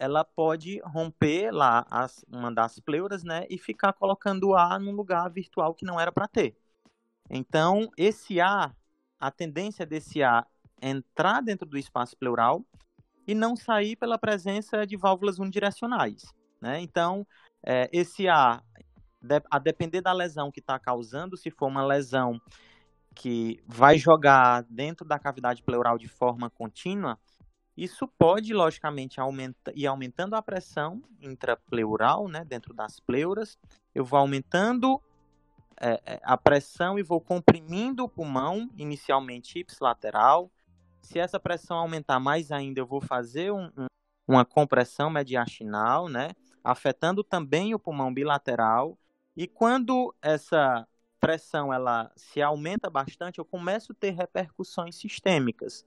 ela 0.00 0.24
pode 0.24 0.80
romper 0.82 1.52
lá 1.52 1.86
as, 1.90 2.24
uma 2.26 2.50
das 2.50 2.80
pleuras, 2.80 3.22
né, 3.22 3.46
e 3.50 3.58
ficar 3.58 3.92
colocando 3.92 4.54
ar 4.54 4.80
num 4.80 4.92
lugar 4.92 5.28
virtual 5.30 5.74
que 5.74 5.84
não 5.84 6.00
era 6.00 6.10
para 6.10 6.26
ter. 6.26 6.56
Então, 7.28 7.90
esse 7.98 8.40
ar, 8.40 8.74
a 9.20 9.30
tendência 9.30 9.84
desse 9.84 10.22
ar 10.22 10.48
entrar 10.80 11.42
dentro 11.42 11.68
do 11.68 11.76
espaço 11.76 12.16
pleural 12.16 12.64
e 13.26 13.34
não 13.34 13.54
sair 13.54 13.94
pela 13.94 14.18
presença 14.18 14.86
de 14.86 14.96
válvulas 14.96 15.38
unidirecionais, 15.38 16.22
né? 16.62 16.80
Então, 16.80 17.26
é, 17.62 17.90
esse 17.92 18.26
ar, 18.26 18.64
a 19.50 19.58
depender 19.58 20.00
da 20.00 20.14
lesão 20.14 20.50
que 20.50 20.60
está 20.60 20.78
causando, 20.78 21.36
se 21.36 21.50
for 21.50 21.66
uma 21.66 21.84
lesão 21.84 22.40
que 23.14 23.62
vai 23.66 23.98
jogar 23.98 24.62
dentro 24.62 25.06
da 25.06 25.18
cavidade 25.18 25.62
pleural 25.62 25.98
de 25.98 26.08
forma 26.08 26.48
contínua, 26.48 27.18
isso 27.80 28.06
pode, 28.06 28.52
logicamente, 28.52 29.18
aumenta, 29.18 29.72
ir 29.74 29.86
aumentando 29.86 30.36
a 30.36 30.42
pressão 30.42 31.02
intrapleural, 31.18 32.28
né, 32.28 32.44
dentro 32.44 32.74
das 32.74 33.00
pleuras. 33.00 33.58
Eu 33.94 34.04
vou 34.04 34.18
aumentando 34.18 35.00
é, 35.80 35.98
é, 36.04 36.20
a 36.22 36.36
pressão 36.36 36.98
e 36.98 37.02
vou 37.02 37.22
comprimindo 37.22 38.04
o 38.04 38.08
pulmão, 38.08 38.68
inicialmente 38.76 39.60
ipsilateral. 39.60 40.50
Se 41.00 41.18
essa 41.18 41.40
pressão 41.40 41.78
aumentar 41.78 42.20
mais 42.20 42.52
ainda, 42.52 42.80
eu 42.80 42.86
vou 42.86 43.00
fazer 43.00 43.50
um, 43.50 43.70
um, 43.74 43.86
uma 44.28 44.44
compressão 44.44 45.08
mediastinal, 45.08 46.06
né, 46.06 46.32
afetando 46.62 47.24
também 47.24 47.74
o 47.74 47.78
pulmão 47.78 48.12
bilateral. 48.12 48.98
E 49.34 49.48
quando 49.48 50.14
essa 50.20 50.86
pressão 51.18 51.72
ela 51.72 52.12
se 52.14 52.42
aumenta 52.42 52.90
bastante, 52.90 53.38
eu 53.38 53.44
começo 53.46 53.92
a 53.92 53.94
ter 53.94 54.10
repercussões 54.10 54.96
sistêmicas 54.96 55.86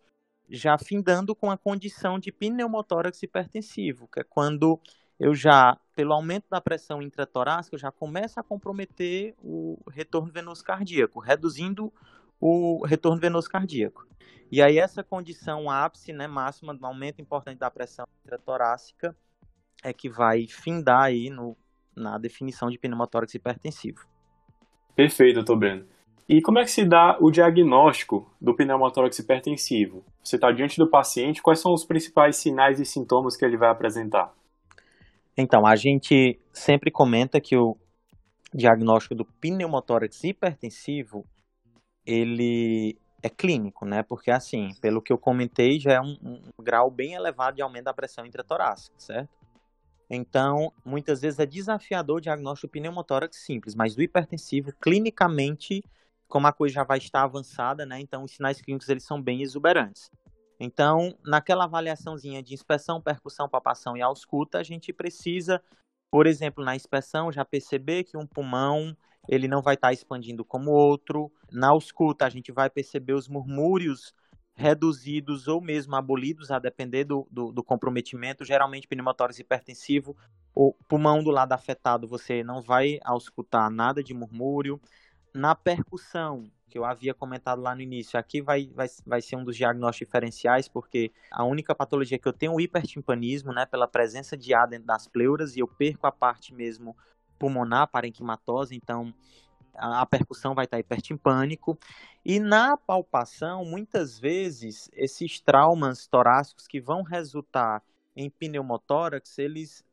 já 0.54 0.78
findando 0.78 1.36
com 1.36 1.50
a 1.50 1.58
condição 1.58 2.20
de 2.20 2.32
pneumotórax 2.32 3.24
hipertensivo, 3.24 4.08
que 4.08 4.20
é 4.20 4.24
quando 4.24 4.80
eu 5.20 5.34
já, 5.34 5.76
pelo 5.96 6.14
aumento 6.14 6.46
da 6.48 6.62
pressão 6.62 7.02
intratorácica, 7.02 7.76
já 7.76 7.92
começo 7.92 8.40
a 8.40 8.44
comprometer 8.44 9.34
o 9.40 9.80
retorno 9.90 10.32
venoso 10.32 10.64
cardíaco, 10.64 11.20
reduzindo 11.20 11.92
o 12.40 12.86
retorno 12.86 13.20
venoso 13.20 13.50
cardíaco. 13.50 14.08
E 14.52 14.62
aí 14.62 14.78
essa 14.78 15.04
condição 15.04 15.72
ápice, 15.72 16.14
né, 16.14 16.28
máxima 16.28 16.76
do 16.76 16.86
aumento 16.86 17.20
importante 17.20 17.58
da 17.58 17.72
pressão 17.72 18.06
intratorácica 18.24 19.16
é 19.84 19.92
que 19.92 20.08
vai 20.08 20.46
findar 20.46 21.06
aí 21.06 21.32
no, 21.32 21.58
na 21.96 22.20
definição 22.20 22.70
de 22.70 22.78
pneumotórax 22.78 23.34
hipertensivo. 23.34 24.08
Perfeito, 24.96 25.36
doutor 25.36 25.56
Breno. 25.56 25.88
E 26.28 26.42
como 26.42 26.60
é 26.60 26.64
que 26.64 26.72
se 26.72 26.86
dá 26.86 27.18
o 27.20 27.30
diagnóstico 27.30 28.32
do 28.40 28.56
pneumotórax 28.56 29.20
hipertensivo? 29.20 30.06
Você 30.24 30.38
está 30.38 30.52
diante 30.52 30.78
do 30.78 30.90
paciente, 30.90 31.42
quais 31.42 31.60
são 31.60 31.74
os 31.74 31.86
principais 31.86 32.38
sinais 32.38 32.80
e 32.80 32.86
sintomas 32.86 33.36
que 33.36 33.44
ele 33.44 33.58
vai 33.58 33.70
apresentar? 33.70 34.34
Então, 35.36 35.66
a 35.66 35.76
gente 35.76 36.40
sempre 36.54 36.90
comenta 36.92 37.42
que 37.42 37.58
o 37.58 37.76
diagnóstico 38.54 39.16
do 39.16 39.26
pneumotórax 39.26 40.24
hipertensivo, 40.24 41.26
ele 42.06 42.98
é 43.22 43.30
clínico, 43.30 43.86
né? 43.86 44.04
Porque, 44.04 44.32
assim, 44.32 44.70
pelo 44.82 45.02
que 45.02 45.12
eu 45.12 45.18
comentei, 45.18 45.80
já 45.80 45.94
é 45.94 46.02
um, 46.02 46.18
um 46.24 46.64
grau 46.64 46.90
bem 46.90 47.14
elevado 47.14 47.56
de 47.56 47.62
aumento 47.62 47.86
da 47.86 47.94
pressão 47.94 48.26
intratorácica, 48.26 48.96
certo? 48.98 49.30
Então, 50.10 50.72
muitas 50.86 51.22
vezes 51.22 51.40
é 51.40 51.46
desafiador 51.46 52.18
o 52.18 52.22
diagnóstico 52.22 52.68
do 52.68 52.72
pneumotórax 52.72 53.38
simples, 53.38 53.74
mas 53.74 53.96
do 53.96 54.04
hipertensivo, 54.04 54.72
clinicamente, 54.80 55.84
como 56.34 56.48
a 56.48 56.52
coisa 56.52 56.74
já 56.74 56.84
vai 56.84 56.98
estar 56.98 57.22
avançada, 57.22 57.86
né? 57.86 58.00
Então 58.00 58.24
os 58.24 58.32
sinais 58.32 58.60
clínicos 58.60 58.90
eles 58.90 59.06
são 59.06 59.22
bem 59.22 59.44
exuberantes. 59.44 60.10
Então, 60.60 61.16
naquela 61.24 61.66
avaliaçãozinha 61.66 62.42
de 62.42 62.56
inspeção, 62.56 63.00
percussão, 63.00 63.48
palpação 63.48 63.96
e 63.96 64.02
ausculta, 64.02 64.58
a 64.58 64.64
gente 64.64 64.92
precisa, 64.92 65.62
por 66.10 66.26
exemplo, 66.26 66.66
na 66.66 66.76
inspeção 66.76 67.32
já 67.32 67.46
perceber 67.46 68.06
que 68.06 68.18
um 68.18 68.26
pulmão 68.26 68.98
ele 69.30 69.48
não 69.48 69.62
vai 69.62 69.76
estar 69.76 69.94
expandindo 69.94 70.44
como 70.44 70.72
outro. 70.72 71.32
Na 71.52 71.70
ausculta, 71.70 72.26
a 72.26 72.30
gente 72.32 72.52
vai 72.52 72.68
perceber 72.68 73.14
os 73.14 73.28
murmúrios 73.28 74.12
reduzidos 74.56 75.48
ou 75.48 75.62
mesmo 75.62 75.96
abolidos, 75.96 76.50
a 76.50 76.58
depender 76.58 77.04
do, 77.04 77.28
do, 77.30 77.52
do 77.52 77.64
comprometimento. 77.64 78.44
Geralmente, 78.44 78.88
pneumotórax 78.88 79.38
hipertensivo, 79.38 80.18
o 80.56 80.74
pulmão 80.88 81.24
do 81.24 81.30
lado 81.30 81.54
afetado, 81.54 82.08
você 82.08 82.44
não 82.44 82.60
vai 82.60 82.98
auscultar 83.04 83.70
nada 83.70 84.04
de 84.04 84.16
murmúrio 84.16 84.82
na 85.34 85.56
percussão, 85.56 86.50
que 86.70 86.78
eu 86.78 86.86
havia 86.86 87.14
comentado 87.14 87.62
lá 87.62 87.76
no 87.76 87.82
início, 87.82 88.20
aqui 88.20 88.42
vai, 88.42 88.68
vai, 88.74 88.88
vai 89.06 89.22
ser 89.22 89.36
um 89.36 89.44
dos 89.44 89.56
diagnósticos 89.56 90.08
diferenciais, 90.08 90.68
porque 90.68 91.12
a 91.32 91.44
única 91.44 91.76
patologia 91.76 92.18
que 92.18 92.28
eu 92.28 92.34
tenho 92.34 92.54
é 92.54 92.56
o 92.56 92.60
hipertimpanismo, 92.60 93.54
né, 93.54 93.66
pela 93.66 93.88
presença 93.88 94.36
de 94.36 94.54
ar 94.54 94.68
dentro 94.68 94.88
das 94.88 95.08
pleuras, 95.08 95.56
e 95.56 95.60
eu 95.60 95.68
perco 95.68 96.08
a 96.08 96.12
parte 96.12 96.54
mesmo 96.54 96.96
pulmonar, 97.38 97.88
parenquimatose, 97.88 98.76
então 98.76 99.14
a, 99.76 100.06
percussão 100.06 100.54
vai 100.54 100.66
estar 100.66 100.80
hipertimpânico. 100.80 101.78
E 102.24 102.40
na 102.40 102.78
palpação, 102.78 103.66
muitas 103.66 104.20
vezes, 104.20 104.90
esses 104.94 105.40
traumas 105.40 106.08
torácicos 106.08 106.68
que 106.68 106.80
vão 106.80 107.02
resultar 107.02 107.84
em 108.16 108.30
pneumotórax, 108.30 109.38
eles 109.40 109.84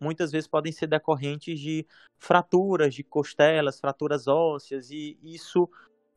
muitas 0.00 0.32
vezes 0.32 0.48
podem 0.48 0.72
ser 0.72 0.86
decorrentes 0.86 1.58
de 1.58 1.86
fraturas 2.18 2.94
de 2.94 3.02
costelas, 3.02 3.80
fraturas 3.80 4.26
ósseas, 4.26 4.90
e 4.90 5.18
isso 5.22 5.68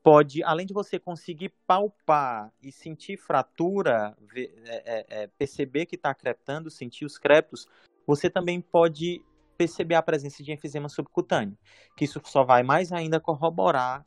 pode, 0.04 0.44
além 0.44 0.66
de 0.66 0.74
você 0.74 0.98
conseguir 0.98 1.54
palpar 1.68 2.52
e 2.62 2.72
sentir 2.72 3.18
fratura, 3.18 4.16
ver, 4.22 4.54
é, 4.66 4.76
é, 4.86 5.24
é, 5.24 5.28
perceber 5.28 5.86
que 5.86 5.96
está 5.96 6.14
creptando, 6.14 6.70
sentir 6.70 7.06
os 7.06 7.18
creptos, 7.18 7.68
você 8.08 8.30
também 8.30 8.62
pode 8.62 9.22
perceber 9.58 9.96
a 9.96 10.02
presença 10.02 10.42
de 10.42 10.54
enfisema 10.54 10.88
subcutâneo, 10.88 11.58
que 11.96 12.06
isso 12.06 12.22
só 12.24 12.44
vai 12.44 12.64
mais 12.64 12.94
ainda 12.94 13.20
corroborar 13.20 14.06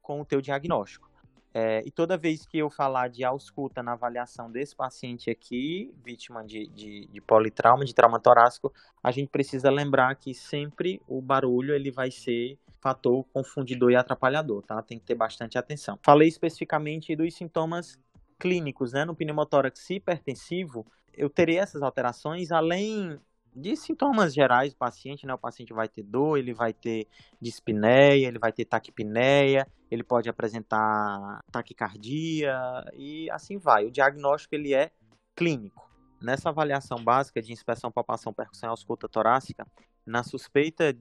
com 0.00 0.20
o 0.20 0.24
teu 0.24 0.40
diagnóstico. 0.40 1.10
É, 1.58 1.82
e 1.86 1.90
toda 1.90 2.18
vez 2.18 2.44
que 2.44 2.58
eu 2.58 2.68
falar 2.68 3.08
de 3.08 3.24
ausculta 3.24 3.82
na 3.82 3.92
avaliação 3.92 4.52
desse 4.52 4.76
paciente 4.76 5.30
aqui, 5.30 5.90
vítima 6.04 6.44
de, 6.44 6.66
de, 6.66 7.06
de, 7.06 7.18
politrauma, 7.22 7.82
de 7.82 7.94
trauma 7.94 8.20
torácico, 8.20 8.70
a 9.02 9.10
gente 9.10 9.30
precisa 9.30 9.70
lembrar 9.70 10.14
que 10.16 10.34
sempre 10.34 11.00
o 11.08 11.18
barulho 11.18 11.74
ele 11.74 11.90
vai 11.90 12.10
ser 12.10 12.58
fator 12.78 13.24
confundidor 13.32 13.90
e 13.90 13.96
atrapalhador, 13.96 14.64
tá? 14.64 14.82
Tem 14.82 14.98
que 14.98 15.06
ter 15.06 15.14
bastante 15.14 15.56
atenção. 15.56 15.98
Falei 16.02 16.28
especificamente 16.28 17.16
dos 17.16 17.34
sintomas 17.34 17.98
clínicos, 18.38 18.92
né? 18.92 19.06
No 19.06 19.16
pneumotórax 19.16 19.88
hipertensivo, 19.88 20.86
eu 21.14 21.30
terei 21.30 21.56
essas 21.56 21.80
alterações, 21.80 22.52
além 22.52 23.18
de 23.56 23.74
sintomas 23.74 24.34
gerais 24.34 24.74
do 24.74 24.76
paciente, 24.76 25.26
né? 25.26 25.32
O 25.32 25.38
paciente 25.38 25.72
vai 25.72 25.88
ter 25.88 26.02
dor, 26.02 26.36
ele 26.36 26.52
vai 26.52 26.74
ter 26.74 27.08
dispneia, 27.40 28.28
ele 28.28 28.38
vai 28.38 28.52
ter 28.52 28.66
taquipneia, 28.66 29.66
ele 29.90 30.02
pode 30.02 30.28
apresentar 30.28 31.40
taquicardia 31.50 32.54
e 32.94 33.30
assim 33.30 33.56
vai. 33.56 33.86
O 33.86 33.90
diagnóstico 33.90 34.54
ele 34.54 34.74
é 34.74 34.90
clínico. 35.34 35.90
Nessa 36.20 36.50
avaliação 36.50 37.02
básica 37.02 37.40
de 37.40 37.52
inspeção, 37.52 37.90
palpação, 37.90 38.32
percussão 38.32 38.68
e 38.68 38.70
ausculta 38.70 39.08
torácica, 39.08 39.66
na 40.04 40.22
suspeita 40.22 40.96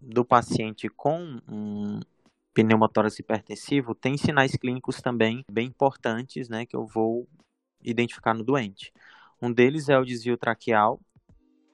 do 0.00 0.24
paciente 0.24 0.88
com 0.88 1.40
um 1.48 2.00
pneumotórax 2.52 3.18
hipertensivo, 3.18 3.94
tem 3.94 4.16
sinais 4.18 4.52
clínicos 4.56 5.00
também 5.00 5.42
bem 5.50 5.68
importantes, 5.68 6.48
né, 6.48 6.66
que 6.66 6.76
eu 6.76 6.86
vou 6.86 7.26
identificar 7.82 8.34
no 8.34 8.44
doente. 8.44 8.92
Um 9.40 9.52
deles 9.52 9.88
é 9.88 9.98
o 9.98 10.04
desvio 10.04 10.36
traqueal, 10.36 11.00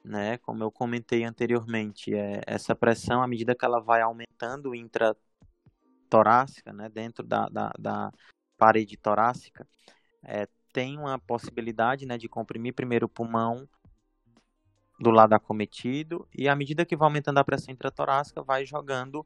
né? 0.03 0.37
Como 0.39 0.63
eu 0.63 0.71
comentei 0.71 1.23
anteriormente, 1.23 2.13
é, 2.13 2.41
essa 2.45 2.75
pressão, 2.75 3.21
à 3.21 3.27
medida 3.27 3.55
que 3.55 3.65
ela 3.65 3.79
vai 3.79 4.01
aumentando 4.01 4.73
intratorácica, 4.75 6.73
né, 6.73 6.89
dentro 6.89 7.25
da, 7.25 7.47
da, 7.49 7.71
da 7.77 8.11
parede 8.57 8.97
torácica, 8.97 9.67
é, 10.23 10.47
tem 10.73 10.97
uma 10.97 11.19
possibilidade 11.19 12.05
né, 12.05 12.17
de 12.17 12.27
comprimir 12.27 12.73
primeiro 12.73 13.05
o 13.05 13.09
pulmão 13.09 13.67
do 14.99 15.09
lado 15.09 15.33
acometido 15.33 16.27
e 16.33 16.47
à 16.47 16.55
medida 16.55 16.85
que 16.85 16.95
vai 16.95 17.07
aumentando 17.07 17.39
a 17.39 17.43
pressão 17.43 17.73
intratorácica, 17.73 18.43
vai 18.43 18.65
jogando 18.65 19.25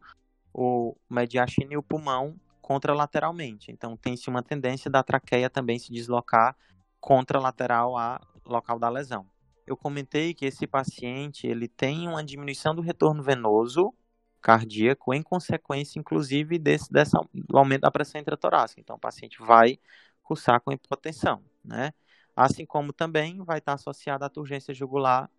o 0.53 0.95
mediastino 1.09 1.73
e 1.73 1.77
o 1.77 1.83
pulmão 1.83 2.39
contralateralmente. 2.61 3.71
Então 3.71 3.97
tem-se 3.97 4.29
uma 4.29 4.41
tendência 4.41 4.89
da 4.89 5.03
traqueia 5.03 5.49
também 5.49 5.77
se 5.77 5.91
deslocar 5.91 6.55
contralateral 6.99 7.97
ao 7.97 8.21
local 8.45 8.79
da 8.79 8.89
lesão 8.89 9.27
eu 9.65 9.75
comentei 9.75 10.33
que 10.33 10.45
esse 10.45 10.67
paciente 10.67 11.47
ele 11.47 11.67
tem 11.67 12.07
uma 12.07 12.23
diminuição 12.23 12.75
do 12.75 12.81
retorno 12.81 13.23
venoso 13.23 13.93
cardíaco 14.41 15.11
em 15.13 15.23
consequência, 15.23 15.97
inclusive, 15.99 16.59
desse, 16.59 16.91
dessa, 16.91 17.19
do 17.33 17.57
aumento 17.57 17.81
da 17.81 17.91
pressão 17.91 18.21
intratorácica. 18.21 18.79
Então, 18.79 18.95
o 18.95 18.99
paciente 18.99 19.39
vai 19.39 19.79
cursar 20.21 20.61
com 20.61 20.71
hipotensão, 20.71 21.43
né? 21.63 21.91
Assim 22.35 22.65
como 22.65 22.93
também 22.93 23.43
vai 23.43 23.57
estar 23.57 23.73
associada 23.73 24.25
à 24.25 24.29
turgência 24.29 24.73
jugular 24.73 25.31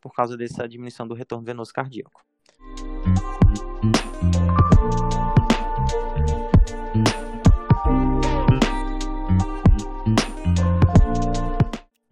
por 0.00 0.14
causa 0.14 0.36
dessa 0.36 0.68
diminuição 0.68 1.08
do 1.08 1.14
retorno 1.14 1.44
venoso 1.44 1.72
cardíaco. 1.72 2.24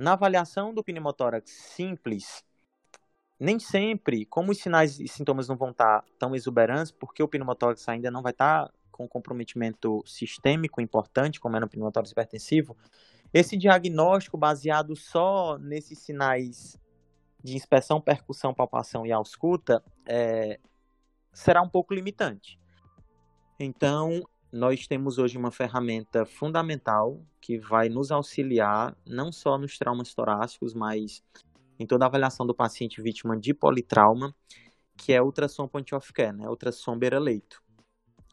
Na 0.05 0.13
avaliação 0.13 0.75
do 0.75 0.85
pneumotórax 0.85 1.51
simples, 1.51 2.45
nem 3.41 3.59
sempre, 3.59 4.27
como 4.27 4.53
os 4.53 4.59
sinais 4.59 5.01
e 5.01 5.09
sintomas 5.09 5.49
não 5.49 5.57
vão 5.57 5.71
estar 5.71 6.05
tão 6.19 6.37
exuberantes, 6.37 6.93
porque 6.93 7.23
o 7.23 7.27
pneumotórax 7.27 7.89
ainda 7.89 8.11
não 8.11 8.21
vai 8.21 8.33
estar 8.33 8.71
com 8.93 9.09
comprometimento 9.09 10.05
sistêmico 10.05 10.79
importante, 10.79 11.41
como 11.41 11.57
é 11.57 11.61
no 11.61 11.67
pneumotórax 11.67 12.11
hipertensivo, 12.11 12.77
esse 13.33 13.57
diagnóstico 13.57 14.37
baseado 14.37 14.95
só 14.95 15.57
nesses 15.57 16.01
sinais 16.01 16.79
de 17.43 17.57
inspeção, 17.57 17.99
percussão, 17.99 18.53
palpação 18.53 19.07
e 19.07 19.11
ausculta 19.11 19.83
é, 20.05 20.61
será 21.33 21.63
um 21.63 21.69
pouco 21.71 21.95
limitante. 21.95 22.61
Então, 23.59 24.23
nós 24.55 24.87
temos 24.87 25.19
hoje 25.19 25.37
uma 25.37 25.51
ferramenta 25.51 26.25
fundamental 26.25 27.21
que 27.41 27.59
vai 27.59 27.89
nos 27.89 28.13
auxiliar 28.13 28.97
não 29.05 29.33
só 29.33 29.59
nos 29.59 29.77
traumas 29.77 30.15
torácicos, 30.15 30.73
mas 30.73 31.25
em 31.77 31.85
toda 31.85 32.05
a 32.05 32.09
avaliação 32.09 32.47
do 32.47 32.55
paciente 32.55 33.03
vítima 33.03 33.37
de 33.37 33.53
politrauma, 33.53 34.33
que 34.97 35.13
é 35.13 35.21
ultrassom 35.21 35.67
point 35.67 35.93
of 35.93 36.13
care, 36.13 36.33
né? 36.33 36.49
ultrassom 36.49 36.97
beira-leito. 36.97 37.61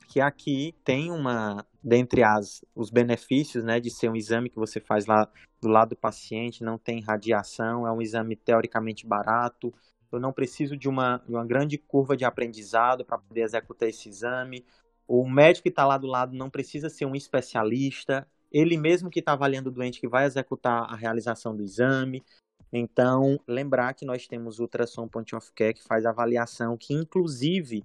Que 0.07 0.21
aqui 0.21 0.75
tem 0.83 1.09
uma, 1.09 1.65
dentre 1.83 2.21
as, 2.21 2.63
os 2.75 2.91
benefícios 2.91 3.63
né, 3.63 3.79
de 3.79 3.89
ser 3.89 4.07
um 4.07 4.15
exame 4.15 4.51
que 4.51 4.59
você 4.59 4.79
faz 4.79 5.07
lá 5.07 5.27
do 5.59 5.69
lado 5.69 5.89
do 5.89 5.95
paciente, 5.95 6.63
não 6.63 6.77
tem 6.77 7.01
radiação, 7.01 7.87
é 7.87 7.91
um 7.91 8.01
exame 8.01 8.35
teoricamente 8.35 9.07
barato, 9.07 9.73
eu 10.11 10.19
não 10.19 10.33
preciso 10.33 10.77
de 10.77 10.89
uma, 10.89 11.17
de 11.25 11.33
uma 11.33 11.45
grande 11.45 11.77
curva 11.77 12.15
de 12.15 12.25
aprendizado 12.25 13.05
para 13.05 13.17
poder 13.17 13.41
executar 13.41 13.89
esse 13.89 14.09
exame, 14.09 14.63
o 15.13 15.29
médico 15.29 15.63
que 15.63 15.69
está 15.69 15.85
lá 15.85 15.97
do 15.97 16.07
lado 16.07 16.33
não 16.33 16.49
precisa 16.49 16.89
ser 16.89 17.05
um 17.05 17.13
especialista, 17.13 18.25
ele 18.49 18.77
mesmo 18.77 19.09
que 19.09 19.19
está 19.19 19.33
avaliando 19.33 19.69
o 19.69 19.71
doente 19.71 19.99
que 19.99 20.07
vai 20.07 20.25
executar 20.25 20.83
a 20.89 20.95
realização 20.95 21.53
do 21.53 21.61
exame. 21.61 22.23
Então, 22.71 23.37
lembrar 23.45 23.93
que 23.93 24.05
nós 24.05 24.25
temos 24.25 24.57
o 24.57 24.61
ultrassom 24.61 25.09
point 25.09 25.35
of 25.35 25.51
care 25.51 25.73
que 25.73 25.83
faz 25.83 26.05
avaliação, 26.05 26.77
que 26.77 26.93
inclusive 26.93 27.83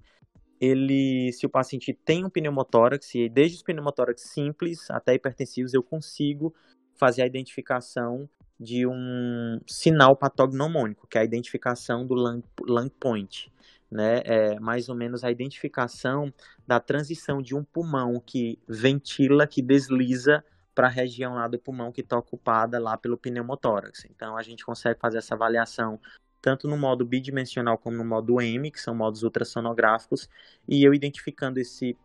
ele, 0.57 1.33
se 1.33 1.45
o 1.45 1.49
paciente 1.49 1.93
tem 1.93 2.23
um 2.23 2.29
pneumotórax, 2.29 3.13
e 3.15 3.27
desde 3.27 3.57
os 3.57 3.63
pneumotórax 3.63 4.21
simples 4.21 4.89
até 4.89 5.13
hipertensivos, 5.13 5.73
eu 5.73 5.83
consigo 5.83 6.55
fazer 6.95 7.23
a 7.23 7.27
identificação 7.27 8.29
de 8.57 8.87
um 8.87 9.59
sinal 9.67 10.15
patognomônico, 10.15 11.05
que 11.07 11.17
é 11.17 11.21
a 11.21 11.25
identificação 11.25 12.07
do 12.07 12.13
lung, 12.13 12.41
lung 12.61 12.89
point 12.89 13.51
né, 13.89 14.21
é 14.25 14.59
mais 14.59 14.89
ou 14.89 14.95
menos 14.95 15.23
a 15.23 15.31
identificação 15.31 16.33
da 16.65 16.79
transição 16.79 17.41
de 17.41 17.55
um 17.55 17.63
pulmão 17.63 18.21
que 18.25 18.59
ventila, 18.67 19.47
que 19.47 19.61
desliza 19.61 20.43
para 20.75 20.87
a 20.87 20.91
região 20.91 21.35
lá 21.35 21.47
do 21.47 21.57
pulmão 21.57 21.91
que 21.91 22.01
está 22.01 22.17
ocupada 22.17 22.79
lá 22.79 22.97
pelo 22.97 23.17
pneumotórax. 23.17 24.05
Então 24.05 24.37
a 24.37 24.43
gente 24.43 24.63
consegue 24.65 24.99
fazer 24.99 25.17
essa 25.17 25.33
avaliação 25.33 25.99
tanto 26.41 26.67
no 26.67 26.77
modo 26.77 27.03
bidimensional 27.03 27.77
como 27.77 27.97
no 27.97 28.05
modo 28.05 28.39
M, 28.39 28.69
que 28.71 28.79
são 28.79 28.93
modos 28.93 29.23
ultrassonográficos, 29.23 30.29
e 30.67 30.83
eu 30.83 30.93
identificando 30.93 31.59
esse 31.59 31.97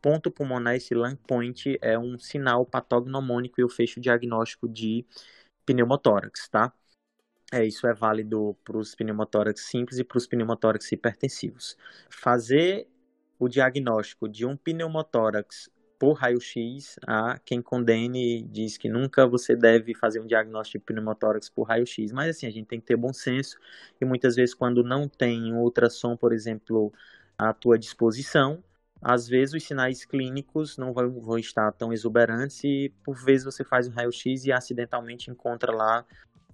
ponto 0.00 0.30
pulmonar, 0.30 0.76
esse 0.76 0.94
lung 0.94 1.16
point, 1.26 1.78
é 1.82 1.98
um 1.98 2.18
sinal 2.18 2.64
patognomônico 2.64 3.60
e 3.60 3.62
eu 3.62 3.68
fecho 3.68 3.98
o 3.98 4.02
diagnóstico 4.02 4.68
de 4.68 5.04
pneumotórax, 5.64 6.48
tá? 6.48 6.72
É, 7.52 7.64
isso 7.64 7.86
é 7.86 7.94
válido 7.94 8.56
para 8.64 8.76
os 8.76 8.94
pneumotórax 8.94 9.60
simples 9.62 9.98
e 9.98 10.04
para 10.04 10.18
os 10.18 10.26
pneumotórax 10.26 10.90
hipertensivos. 10.90 11.76
Fazer 12.10 12.88
o 13.38 13.48
diagnóstico 13.48 14.28
de 14.28 14.44
um 14.44 14.56
pneumotórax 14.56 15.70
por 15.98 16.14
raio-x, 16.14 16.96
a 17.06 17.38
quem 17.44 17.62
condene 17.62 18.42
diz 18.42 18.76
que 18.76 18.88
nunca 18.88 19.26
você 19.26 19.56
deve 19.56 19.94
fazer 19.94 20.20
um 20.20 20.26
diagnóstico 20.26 20.78
de 20.78 20.84
pneumotórax 20.84 21.48
por 21.48 21.64
raio-x, 21.64 22.12
mas 22.12 22.36
assim, 22.36 22.46
a 22.46 22.50
gente 22.50 22.66
tem 22.66 22.80
que 22.80 22.86
ter 22.86 22.96
bom 22.96 23.12
senso 23.12 23.56
e 24.00 24.04
muitas 24.04 24.36
vezes 24.36 24.54
quando 24.54 24.82
não 24.82 25.08
tem 25.08 25.54
ultrassom, 25.54 26.16
por 26.16 26.32
exemplo, 26.32 26.92
à 27.38 27.52
tua 27.52 27.78
disposição, 27.78 28.62
às 29.00 29.28
vezes 29.28 29.54
os 29.54 29.64
sinais 29.64 30.04
clínicos 30.04 30.76
não 30.76 30.92
vão, 30.92 31.20
vão 31.20 31.38
estar 31.38 31.70
tão 31.72 31.92
exuberantes 31.92 32.62
e 32.64 32.92
por 33.04 33.16
vezes 33.16 33.44
você 33.44 33.64
faz 33.64 33.88
um 33.88 33.92
raio-x 33.92 34.44
e 34.44 34.52
acidentalmente 34.52 35.30
encontra 35.30 35.72
lá 35.72 36.04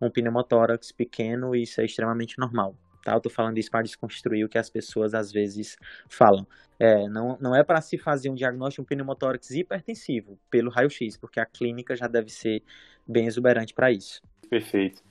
um 0.06 0.10
pneumotórax 0.10 0.92
pequeno 0.92 1.54
e 1.54 1.62
isso 1.62 1.80
é 1.80 1.84
extremamente 1.84 2.38
normal. 2.38 2.74
Tá? 3.04 3.14
Eu 3.14 3.20
tô 3.20 3.30
falando 3.30 3.58
isso 3.58 3.70
para 3.70 3.82
desconstruir 3.82 4.44
o 4.44 4.48
que 4.48 4.58
as 4.58 4.70
pessoas 4.70 5.14
às 5.14 5.32
vezes 5.32 5.76
falam. 6.08 6.46
É, 6.78 7.08
não, 7.08 7.36
não 7.40 7.56
é 7.56 7.62
para 7.62 7.80
se 7.80 7.96
fazer 7.96 8.30
um 8.30 8.34
diagnóstico 8.34 8.82
de 8.82 8.84
um 8.84 8.88
pneumotórax 8.88 9.50
hipertensivo 9.50 10.38
pelo 10.50 10.70
raio-x, 10.70 11.16
porque 11.16 11.40
a 11.40 11.46
clínica 11.46 11.94
já 11.94 12.06
deve 12.06 12.30
ser 12.30 12.62
bem 13.06 13.26
exuberante 13.26 13.72
para 13.72 13.90
isso. 13.90 14.20
Perfeito. 14.48 15.02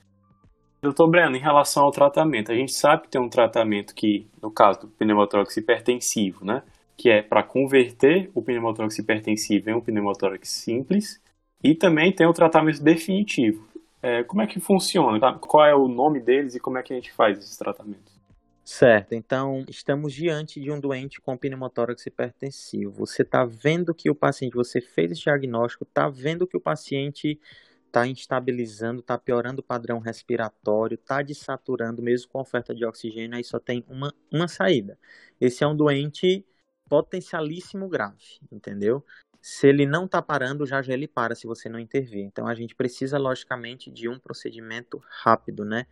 Doutor 0.82 1.08
Breno, 1.08 1.36
em 1.36 1.40
relação 1.40 1.84
ao 1.84 1.92
tratamento, 1.92 2.50
a 2.50 2.54
gente 2.54 2.72
sabe 2.72 3.02
que 3.02 3.10
tem 3.10 3.20
um 3.20 3.28
tratamento 3.28 3.94
que, 3.94 4.26
no 4.42 4.50
caso 4.50 4.80
do 4.80 4.88
pneumotórax 4.88 5.56
hipertensivo, 5.56 6.44
né, 6.44 6.62
que 6.96 7.08
é 7.08 7.22
para 7.22 7.42
converter 7.42 8.30
o 8.34 8.42
pneumotórax 8.42 8.98
hipertensivo 8.98 9.70
em 9.70 9.74
um 9.74 9.80
pneumotórax 9.80 10.48
simples, 10.48 11.22
e 11.62 11.74
também 11.74 12.12
tem 12.12 12.26
o 12.26 12.32
tratamento 12.32 12.82
definitivo, 12.82 13.64
é, 14.02 14.24
como 14.24 14.42
é 14.42 14.46
que 14.46 14.58
funciona? 14.58 15.18
Tá? 15.20 15.32
Qual 15.34 15.64
é 15.64 15.74
o 15.74 15.86
nome 15.86 16.20
deles 16.20 16.54
e 16.54 16.60
como 16.60 16.76
é 16.76 16.82
que 16.82 16.92
a 16.92 16.96
gente 16.96 17.12
faz 17.12 17.38
esses 17.38 17.56
tratamentos? 17.56 18.20
Certo, 18.64 19.12
então 19.12 19.64
estamos 19.68 20.12
diante 20.12 20.60
de 20.60 20.70
um 20.70 20.78
doente 20.78 21.20
com 21.20 21.36
pneumotórax 21.36 22.06
hipertensivo. 22.06 23.06
Você 23.06 23.22
está 23.22 23.44
vendo 23.44 23.94
que 23.94 24.08
o 24.08 24.14
paciente, 24.14 24.54
você 24.54 24.80
fez 24.80 25.12
esse 25.12 25.22
diagnóstico, 25.22 25.84
está 25.84 26.08
vendo 26.08 26.46
que 26.46 26.56
o 26.56 26.60
paciente 26.60 27.40
está 27.86 28.06
instabilizando, 28.06 29.00
está 29.00 29.18
piorando 29.18 29.60
o 29.60 29.64
padrão 29.64 29.98
respiratório, 29.98 30.94
está 30.94 31.22
desaturando 31.22 32.00
mesmo 32.00 32.30
com 32.30 32.40
oferta 32.40 32.74
de 32.74 32.84
oxigênio, 32.86 33.36
aí 33.36 33.44
só 33.44 33.58
tem 33.58 33.84
uma, 33.88 34.14
uma 34.32 34.48
saída. 34.48 34.98
Esse 35.40 35.64
é 35.64 35.66
um 35.66 35.76
doente 35.76 36.46
potencialíssimo 36.88 37.88
grave, 37.88 38.38
entendeu? 38.50 39.04
Se 39.42 39.66
ele 39.66 39.84
não 39.84 40.04
está 40.04 40.22
parando, 40.22 40.64
já 40.64 40.80
já 40.80 40.92
ele 40.92 41.08
para 41.08 41.34
se 41.34 41.48
você 41.48 41.68
não 41.68 41.80
intervir. 41.80 42.24
Então 42.24 42.46
a 42.46 42.54
gente 42.54 42.76
precisa, 42.76 43.18
logicamente, 43.18 43.90
de 43.90 44.08
um 44.08 44.16
procedimento 44.16 45.02
rápido, 45.22 45.64
né? 45.64 45.84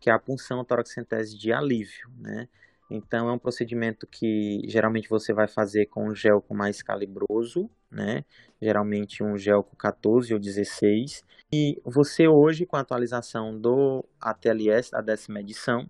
Que 0.00 0.10
é 0.10 0.12
a 0.12 0.18
punção 0.18 0.64
toracocentese 0.64 1.38
de 1.38 1.52
alívio, 1.52 2.10
né? 2.18 2.48
Então 2.90 3.28
é 3.28 3.32
um 3.32 3.38
procedimento 3.38 4.04
que 4.04 4.62
geralmente 4.66 5.08
você 5.08 5.32
vai 5.32 5.46
fazer 5.46 5.86
com 5.86 6.08
um 6.08 6.14
gel 6.14 6.44
mais 6.50 6.82
calibroso, 6.82 7.70
né? 7.88 8.24
Geralmente 8.60 9.22
um 9.22 9.38
gel 9.38 9.62
com 9.62 9.76
14 9.76 10.34
ou 10.34 10.40
16. 10.40 11.22
E 11.52 11.80
você 11.84 12.26
hoje, 12.26 12.66
com 12.66 12.76
a 12.76 12.80
atualização 12.80 13.56
do 13.56 14.04
ATLS, 14.20 14.90
da 14.90 15.00
décima 15.00 15.38
edição, 15.40 15.88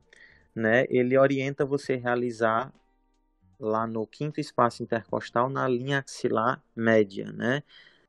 né? 0.55 0.85
Ele 0.90 1.16
orienta 1.16 1.64
você 1.64 1.94
a 1.94 1.99
realizar 1.99 2.73
lá 3.59 3.87
no 3.87 4.07
quinto 4.07 4.40
espaço 4.40 4.83
intercostal 4.83 5.49
na 5.51 5.66
linha 5.68 6.01
axilar 6.01 6.62
média, 6.77 7.33
né? 7.33 7.62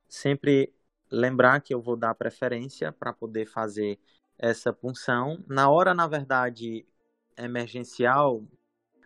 Sempre 0.07 0.73
lembrar 1.11 1.61
que 1.61 1.73
eu 1.73 1.81
vou 1.81 1.95
dar 1.95 2.15
preferência 2.15 2.91
para 2.91 3.13
poder 3.13 3.45
fazer 3.47 3.99
essa 4.37 4.73
punção. 4.73 5.43
Na 5.47 5.69
hora, 5.69 5.93
na 5.93 6.07
verdade, 6.07 6.85
emergencial, 7.37 8.43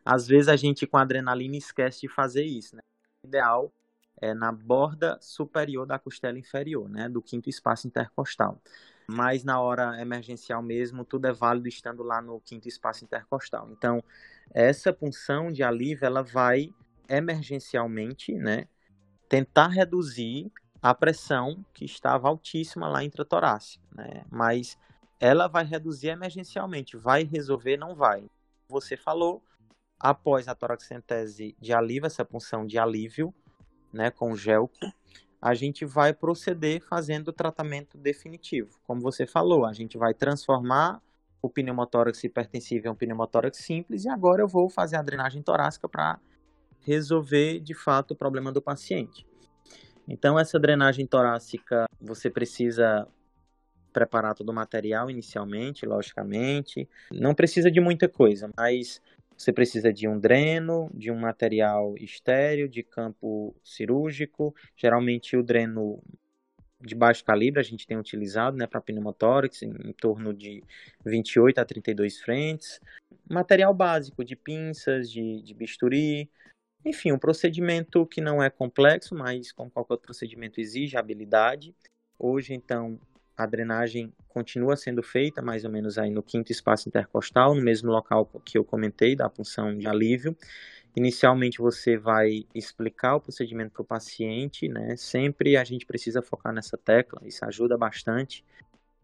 às 0.05 0.27
vezes 0.27 0.49
a 0.49 0.55
gente 0.55 0.87
com 0.87 0.97
adrenalina 0.97 1.57
esquece 1.57 2.01
de 2.01 2.09
fazer 2.09 2.43
isso, 2.43 2.75
né? 2.75 2.81
O 3.23 3.27
ideal 3.27 3.73
é 4.21 4.33
na 4.33 4.51
borda 4.51 5.17
superior 5.21 5.85
da 5.85 5.99
costela 5.99 6.37
inferior, 6.37 6.89
né? 6.89 7.09
Do 7.09 7.21
quinto 7.21 7.49
espaço 7.49 7.87
intercostal. 7.87 8.61
Mas 9.07 9.43
na 9.43 9.59
hora 9.59 10.01
emergencial 10.01 10.61
mesmo, 10.61 11.03
tudo 11.03 11.27
é 11.27 11.33
válido 11.33 11.67
estando 11.67 12.03
lá 12.03 12.21
no 12.21 12.39
quinto 12.39 12.67
espaço 12.67 13.03
intercostal. 13.03 13.69
Então, 13.71 14.03
essa 14.53 14.93
punção 14.93 15.51
de 15.51 15.63
alívio 15.63 16.05
ela 16.05 16.23
vai 16.23 16.73
emergencialmente, 17.09 18.33
né, 18.33 18.67
tentar 19.27 19.67
reduzir 19.67 20.51
a 20.81 20.93
pressão 20.93 21.65
que 21.73 21.85
estava 21.85 22.27
altíssima 22.27 22.87
lá 22.87 23.03
intratorácica, 23.03 23.83
né? 23.95 24.25
Mas 24.29 24.77
ela 25.19 25.47
vai 25.47 25.63
reduzir 25.63 26.09
emergencialmente, 26.09 26.97
vai 26.97 27.23
resolver, 27.23 27.77
não 27.77 27.95
vai. 27.95 28.29
Você 28.67 28.97
falou, 28.97 29.41
após 29.97 30.49
a 30.49 30.55
toraxentese 30.55 31.55
de 31.59 31.71
alívio, 31.71 32.07
essa 32.07 32.25
punção 32.25 32.65
de 32.65 32.77
alívio, 32.77 33.33
né, 33.93 34.11
com 34.11 34.35
gelco, 34.35 34.77
a 35.43 35.53
gente 35.53 35.83
vai 35.83 36.13
proceder 36.13 36.81
fazendo 36.81 37.27
o 37.27 37.33
tratamento 37.33 37.97
definitivo. 37.97 38.79
Como 38.87 39.01
você 39.01 39.27
falou, 39.27 39.65
a 39.65 39.73
gente 39.73 39.97
vai 39.97 40.13
transformar 40.13 41.01
o 41.41 41.49
pneumotórax 41.49 42.23
hipertensivo 42.23 42.87
é 42.87 42.91
um 42.91 42.95
pneumotórax 42.95 43.57
simples 43.57 44.05
e 44.05 44.09
agora 44.09 44.41
eu 44.41 44.47
vou 44.47 44.69
fazer 44.69 44.95
a 44.95 45.01
drenagem 45.01 45.41
torácica 45.41 45.89
para 45.89 46.17
resolver 46.79 47.59
de 47.59 47.73
fato 47.73 48.11
o 48.11 48.15
problema 48.15 48.53
do 48.53 48.61
paciente. 48.61 49.27
Então, 50.07 50.39
essa 50.39 50.57
drenagem 50.57 51.05
torácica, 51.05 51.87
você 51.99 52.29
precisa 52.29 53.05
preparar 53.91 54.35
todo 54.35 54.47
o 54.47 54.53
material 54.53 55.09
inicialmente, 55.09 55.85
logicamente. 55.85 56.87
Não 57.11 57.35
precisa 57.35 57.69
de 57.69 57.81
muita 57.81 58.07
coisa, 58.07 58.49
mas 58.55 59.01
você 59.37 59.51
precisa 59.51 59.91
de 59.91 60.07
um 60.07 60.19
dreno, 60.19 60.89
de 60.93 61.11
um 61.11 61.19
material 61.19 61.95
estéreo, 61.97 62.69
de 62.69 62.83
campo 62.83 63.55
cirúrgico. 63.63 64.55
Geralmente 64.75 65.35
o 65.35 65.43
dreno 65.43 66.01
de 66.79 66.95
baixo 66.95 67.23
calibre 67.23 67.59
a 67.59 67.63
gente 67.63 67.87
tem 67.87 67.97
utilizado 67.97 68.57
né, 68.57 68.67
para 68.67 68.81
pneumotórax, 68.81 69.63
em, 69.63 69.93
torno 69.93 70.33
de 70.33 70.63
28 71.05 71.59
a 71.59 71.65
32 71.65 72.19
frentes. 72.19 72.79
Material 73.29 73.73
básico 73.73 74.23
de 74.23 74.35
pinças, 74.35 75.09
de, 75.09 75.41
de 75.41 75.53
bisturi. 75.53 76.29
Enfim, 76.85 77.13
um 77.13 77.19
procedimento 77.19 78.05
que 78.05 78.19
não 78.19 78.43
é 78.43 78.49
complexo, 78.49 79.15
mas 79.15 79.51
como 79.51 79.71
qualquer 79.71 79.93
outro 79.93 80.07
procedimento 80.07 80.59
exige 80.59 80.97
habilidade. 80.97 81.73
Hoje, 82.19 82.53
então, 82.53 82.99
a 83.35 83.45
drenagem 83.45 84.13
continua 84.33 84.75
sendo 84.75 85.03
feita 85.03 85.41
mais 85.41 85.63
ou 85.63 85.71
menos 85.71 85.97
aí 85.97 86.09
no 86.09 86.23
quinto 86.23 86.51
espaço 86.51 86.89
intercostal, 86.89 87.55
no 87.55 87.61
mesmo 87.61 87.91
local 87.91 88.25
que 88.43 88.57
eu 88.57 88.63
comentei, 88.63 89.15
da 89.15 89.29
punção 89.29 89.77
de 89.77 89.87
alívio. 89.87 90.35
Inicialmente 90.95 91.59
você 91.59 91.97
vai 91.97 92.45
explicar 92.53 93.15
o 93.15 93.21
procedimento 93.21 93.71
para 93.71 93.81
o 93.81 93.85
paciente, 93.85 94.67
né? 94.67 94.95
Sempre 94.97 95.57
a 95.57 95.63
gente 95.63 95.85
precisa 95.85 96.21
focar 96.21 96.53
nessa 96.53 96.77
tecla, 96.77 97.21
isso 97.25 97.43
ajuda 97.45 97.77
bastante 97.77 98.43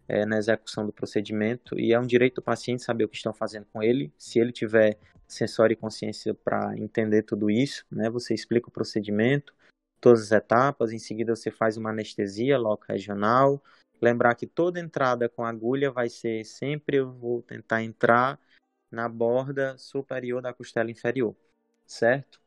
é, 0.07 0.25
na 0.25 0.37
execução 0.37 0.85
do 0.85 0.91
procedimento 0.91 1.79
e 1.79 1.93
é 1.93 1.99
um 1.99 2.05
direito 2.05 2.35
do 2.35 2.41
paciente 2.41 2.83
saber 2.83 3.05
o 3.05 3.09
que 3.09 3.15
estão 3.15 3.33
fazendo 3.33 3.65
com 3.71 3.81
ele. 3.81 4.11
Se 4.17 4.39
ele 4.39 4.51
tiver 4.51 4.97
sensório 5.27 5.73
e 5.73 5.77
consciência 5.77 6.33
para 6.33 6.75
entender 6.77 7.23
tudo 7.23 7.49
isso, 7.49 7.85
né? 7.91 8.09
Você 8.09 8.33
explica 8.33 8.67
o 8.67 8.71
procedimento, 8.71 9.53
todas 10.01 10.23
as 10.23 10.31
etapas, 10.31 10.91
em 10.91 10.99
seguida 10.99 11.35
você 11.35 11.51
faz 11.51 11.77
uma 11.77 11.91
anestesia 11.91 12.57
local 12.57 12.87
regional. 12.89 13.63
Lembrar 14.01 14.35
que 14.35 14.47
toda 14.47 14.79
entrada 14.79 15.27
com 15.29 15.45
agulha 15.45 15.91
vai 15.91 16.09
ser 16.09 16.45
sempre 16.45 16.97
eu 16.97 17.11
vou 17.11 17.41
tentar 17.41 17.83
entrar 17.83 18.39
na 18.91 19.07
borda 19.07 19.77
superior 19.77 20.41
da 20.41 20.53
costela 20.53 20.89
inferior 20.89 21.35
certo? 21.89 22.39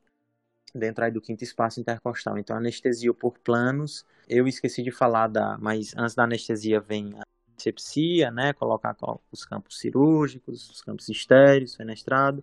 Dentro 0.74 1.04
aí 1.04 1.10
do 1.10 1.20
quinto 1.20 1.44
espaço 1.44 1.80
intercostal. 1.80 2.38
Então, 2.38 2.56
anestesia 2.56 3.12
por 3.12 3.38
planos. 3.38 4.06
Eu 4.28 4.46
esqueci 4.46 4.82
de 4.82 4.90
falar 4.90 5.26
da, 5.26 5.58
mas 5.58 5.94
antes 5.96 6.14
da 6.14 6.24
anestesia 6.24 6.80
vem 6.80 7.12
a 7.18 7.24
sepsia, 7.58 8.30
né? 8.30 8.52
Colocar 8.54 8.96
os 9.30 9.44
campos 9.44 9.78
cirúrgicos, 9.78 10.70
os 10.70 10.80
campos 10.80 11.08
estéreos, 11.08 11.74
fenestrado. 11.74 12.42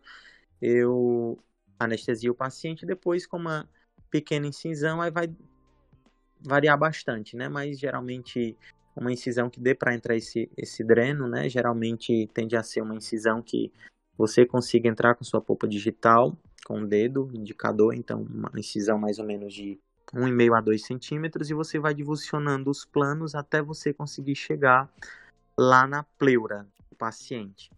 Eu 0.62 1.40
anestesia 1.80 2.32
o 2.32 2.36
paciente 2.36 2.86
depois 2.86 3.26
com 3.26 3.38
uma 3.38 3.68
pequena 4.12 4.46
incisão, 4.46 5.02
aí 5.02 5.10
vai 5.10 5.34
variar 6.40 6.78
bastante, 6.78 7.36
né? 7.36 7.50
Mas 7.50 7.80
geralmente 7.80 8.56
uma 9.00 9.12
incisão 9.12 9.50
que 9.50 9.60
dê 9.60 9.74
para 9.74 9.96
entrar 9.96 10.16
esse, 10.16 10.50
esse 10.58 10.84
dreno, 10.84 11.28
né? 11.28 11.48
Geralmente 11.50 12.30
tende 12.34 12.56
a 12.56 12.64
ser 12.64 12.82
uma 12.82 12.96
incisão 12.96 13.42
que 13.42 13.72
você 14.18 14.46
consiga 14.46 14.90
entrar 14.90 15.16
com 15.16 15.24
sua 15.24 15.42
polpa 15.42 15.68
digital 15.68 16.38
com 16.66 16.82
o 16.82 16.88
dedo 16.88 17.32
indicador, 17.34 17.96
então 17.96 18.22
uma 18.22 18.52
incisão 18.58 19.00
mais 19.00 19.18
ou 19.18 19.26
menos 19.26 19.54
de 19.54 19.80
1,5 20.14 20.58
a 20.58 20.62
2 20.62 20.86
centímetros, 20.86 21.50
e 21.50 21.54
você 21.54 21.80
vai 21.80 21.94
divulsionando 21.94 22.70
os 22.70 22.84
planos 22.84 23.34
até 23.34 23.62
você 23.62 23.94
conseguir 23.94 24.36
chegar 24.36 24.92
lá 25.58 25.88
na 25.88 26.04
pleura 26.04 26.68
do 26.90 26.96
paciente. 26.96 27.72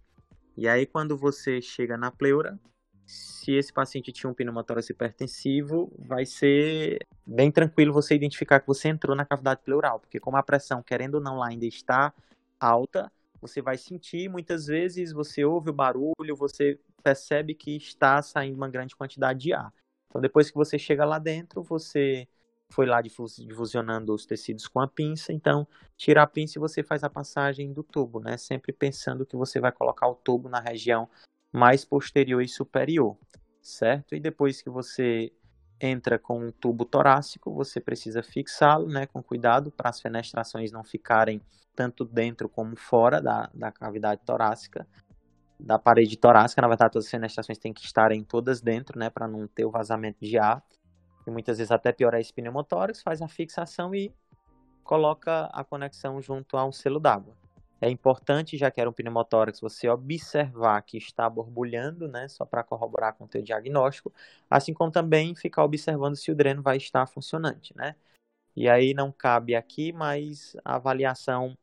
E 0.58 0.68
aí, 0.68 0.86
quando 0.86 1.16
você 1.16 1.62
chega 1.62 1.98
na 1.98 2.12
pleura, 2.12 2.60
se 3.12 3.54
esse 3.54 3.74
paciente 3.74 4.12
tinha 4.12 4.30
um 4.30 4.34
pneumotórax 4.34 4.90
hipertensivo, 4.90 5.92
vai 5.98 6.26
ser 6.26 7.06
bem 7.26 7.52
tranquilo 7.52 7.92
você 7.92 8.16
identificar 8.16 8.60
que 8.60 8.68
você 8.68 8.88
entrou 8.88 9.16
na 9.16 9.26
cavidade 9.26 9.62
pleural, 9.64 10.00
porque 10.00 10.20
como 10.20 10.38
a 10.38 10.44
pressão, 10.44 10.82
querendo 10.82 11.16
ou 11.16 11.22
não, 11.22 11.38
lá 11.38 11.50
ainda 11.50 11.66
está 11.66 12.14
alta, 12.60 13.12
você 13.42 13.62
vai 13.62 13.78
sentir, 13.78 14.30
muitas 14.30 14.68
vezes 14.68 15.12
você 15.12 15.44
ouve 15.44 15.72
o 15.72 15.74
barulho, 15.74 16.36
você 16.38 16.80
percebe 17.04 17.54
que 17.54 17.76
está 17.76 18.22
saindo 18.22 18.56
uma 18.56 18.70
grande 18.70 18.96
quantidade 18.96 19.40
de 19.40 19.54
ar. 19.54 19.74
Então, 20.08 20.22
depois 20.22 20.50
que 20.50 20.56
você 20.56 20.78
chega 20.78 21.04
lá 21.04 21.20
dentro, 21.20 21.64
você 21.64 22.28
foi 22.72 22.86
lá 22.86 23.02
difusionando 23.02 24.14
os 24.14 24.26
tecidos 24.26 24.68
com 24.68 24.80
a 24.80 24.88
pinça, 24.88 25.34
então 25.34 25.68
tira 25.98 26.22
a 26.22 26.28
pinça 26.28 26.58
e 26.58 26.62
você 26.62 26.82
faz 26.82 27.04
a 27.04 27.10
passagem 27.10 27.74
do 27.74 27.84
tubo, 27.84 28.22
né? 28.22 28.38
Sempre 28.38 28.72
pensando 28.72 29.26
que 29.26 29.36
você 29.36 29.60
vai 29.60 29.72
colocar 29.72 30.08
o 30.08 30.16
tubo 30.16 30.48
na 30.48 30.60
região 30.60 31.10
mais 31.52 31.84
posterior 31.84 32.42
e 32.42 32.48
superior, 32.48 33.18
certo? 33.62 34.16
E 34.16 34.20
depois 34.20 34.62
que 34.62 34.70
você 34.70 35.32
entra 35.80 36.20
com 36.20 36.46
um 36.46 36.52
tubo 36.52 36.86
torácico, 36.86 37.54
você 37.54 37.80
precisa 37.80 38.22
fixá-lo, 38.22 38.88
né, 38.88 39.08
com 39.08 39.22
cuidado 39.22 39.72
para 39.72 39.90
as 39.90 40.00
fenestrações 40.00 40.72
não 40.72 40.84
ficarem 40.84 41.42
tanto 41.76 42.06
dentro 42.06 42.48
como 42.48 42.76
fora 42.76 43.20
da, 43.20 43.50
da 43.54 43.72
cavidade 43.72 44.22
torácica, 44.24 44.88
da 45.60 45.80
parede 45.80 46.18
torácica. 46.18 46.62
Na 46.62 46.68
verdade, 46.68 46.94
todas 46.94 47.06
as 47.06 47.12
fenestrações 47.12 47.58
têm 47.58 47.74
que 47.74 47.84
estarem 47.84 48.24
todas 48.24 48.62
dentro, 48.62 49.00
né, 49.00 49.10
para 49.10 49.28
não 49.28 49.48
ter 49.48 49.66
o 49.66 49.72
vazamento 49.72 50.20
de 50.22 50.38
ar. 50.38 50.64
E 51.26 51.32
muitas 51.32 51.58
vezes 51.58 51.72
até 51.72 51.92
piorar 51.92 52.20
esse 52.22 52.34
pneumotórax, 52.34 53.02
faz 53.02 53.22
a 53.22 53.28
fixação 53.28 53.94
e 53.94 54.14
coloca 54.84 55.46
a 55.54 55.64
conexão 55.64 56.22
junto 56.22 56.58
a 56.58 56.66
um 56.66 56.72
selo 56.72 57.00
d'água. 57.00 57.36
É 57.82 57.90
importante, 57.90 58.58
já 58.58 58.70
que 58.70 58.80
era 58.80 58.90
um 58.90 58.94
pneumotórax, 58.94 59.60
você 59.60 59.90
observar 59.90 60.82
que 60.84 60.98
está 60.98 61.28
borbulhando, 61.28 62.08
né, 62.08 62.28
só 62.28 62.46
para 62.46 62.64
corroborar 62.64 63.16
com 63.16 63.26
o 63.26 63.28
teu 63.28 63.42
diagnóstico, 63.42 64.14
assim 64.50 64.72
como 64.74 64.92
também 64.92 65.34
ficar 65.36 65.64
observando 65.64 66.16
se 66.16 66.32
o 66.32 66.36
dreno 66.36 66.62
vai 66.62 66.78
estar 66.78 67.08
funcionante, 67.08 67.76
né? 67.76 67.96
E 68.56 68.70
aí 68.70 68.94
não 68.94 69.12
cabe 69.12 69.56
aqui, 69.56 69.92
mas 69.92 70.56
a 70.64 70.76
avaliação 70.76 71.58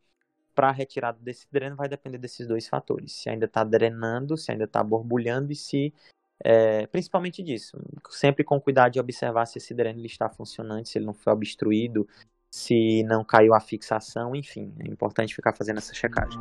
para 0.55 0.71
a 0.71 0.73
retirada 0.73 1.19
desse 1.21 1.47
dreno 1.53 1.77
vai 1.77 1.89
depender 1.89 2.19
desses 2.19 2.47
dois 2.47 2.69
fatores. 2.69 3.13
Se 3.13 3.31
ainda 3.31 3.47
está 3.47 3.63
drenando, 3.63 4.37
se 4.37 4.51
ainda 4.51 4.65
está 4.65 4.83
borbulhando 4.83 5.53
e 5.53 5.57
se. 5.57 5.95
É, 6.43 6.87
principalmente 6.89 7.43
disso. 7.43 7.79
Sempre 8.11 8.45
com 8.45 8.61
cuidado 8.61 8.93
de 8.93 9.01
observar 9.01 9.47
se 9.47 9.59
esse 9.59 9.75
dreno 9.75 10.05
está 10.05 10.29
funcionante, 10.29 10.89
se 10.89 10.99
ele 10.99 11.07
não 11.07 11.15
foi 11.15 11.33
obstruído, 11.33 12.09
se 12.51 13.03
não 13.05 13.25
caiu 13.25 13.55
a 13.55 13.61
fixação, 13.61 14.35
enfim. 14.35 14.73
É 14.81 14.89
importante 14.89 15.35
ficar 15.35 15.53
fazendo 15.55 15.79
essa 15.79 15.95
checagem. 15.95 16.39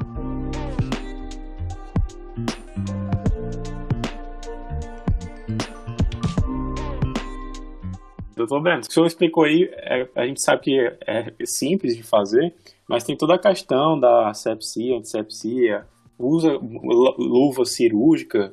Doutor 8.36 8.62
Breno, 8.62 8.82
o 8.82 8.92
senhor 8.92 9.08
explicou 9.08 9.46
aí, 9.46 9.68
é, 9.74 10.08
a 10.16 10.26
gente 10.28 10.40
sabe 10.42 10.62
que 10.62 10.80
é, 10.80 10.96
é, 11.08 11.34
simples 11.44 11.98
de 11.98 12.04
fazer, 12.04 12.54
mas 12.88 13.04
tem 13.04 13.18
toda 13.18 13.34
a 13.34 13.40
questão 13.40 14.00
da 14.00 14.32
sepsia, 14.36 14.96
antisepsia, 14.96 15.88
usa 16.20 16.52
luva 17.18 17.66
cirúrgica 17.66 18.52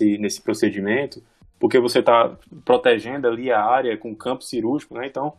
nesse 0.00 0.40
procedimento, 0.40 1.22
porque 1.58 1.78
você 1.78 1.98
está 1.98 2.36
protegendo 2.64 3.28
ali 3.28 3.50
a 3.50 3.62
área 3.62 3.96
com 3.98 4.14
campo 4.16 4.42
cirúrgico, 4.42 4.94
né? 4.94 5.06
Então 5.06 5.34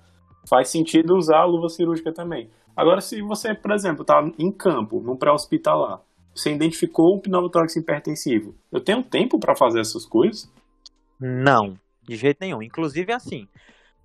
faz 0.48 0.70
sentido 0.70 1.16
usar 1.16 1.40
a 1.40 1.46
luva 1.46 1.70
cirúrgica 1.70 2.12
também. 2.12 2.50
Agora, 2.76 3.02
se 3.02 3.22
você, 3.22 3.54
por 3.54 3.72
exemplo, 3.72 4.04
está 4.04 4.22
em 4.38 4.52
campo, 4.52 5.02
num 5.02 5.16
pré-hospitalar, 5.16 6.02
você 6.34 6.54
identificou 6.54 7.16
um 7.16 7.20
pneumotórax 7.20 7.76
hipertensivo, 7.76 8.56
eu 8.72 8.80
tenho 8.80 9.04
tempo 9.04 9.40
para 9.40 9.56
fazer 9.56 9.82
essas 9.82 10.06
coisas? 10.06 10.50
Não, 11.20 11.78
de 12.02 12.16
jeito 12.16 12.38
nenhum. 12.40 12.62
Inclusive, 12.62 13.12
assim, 13.12 13.48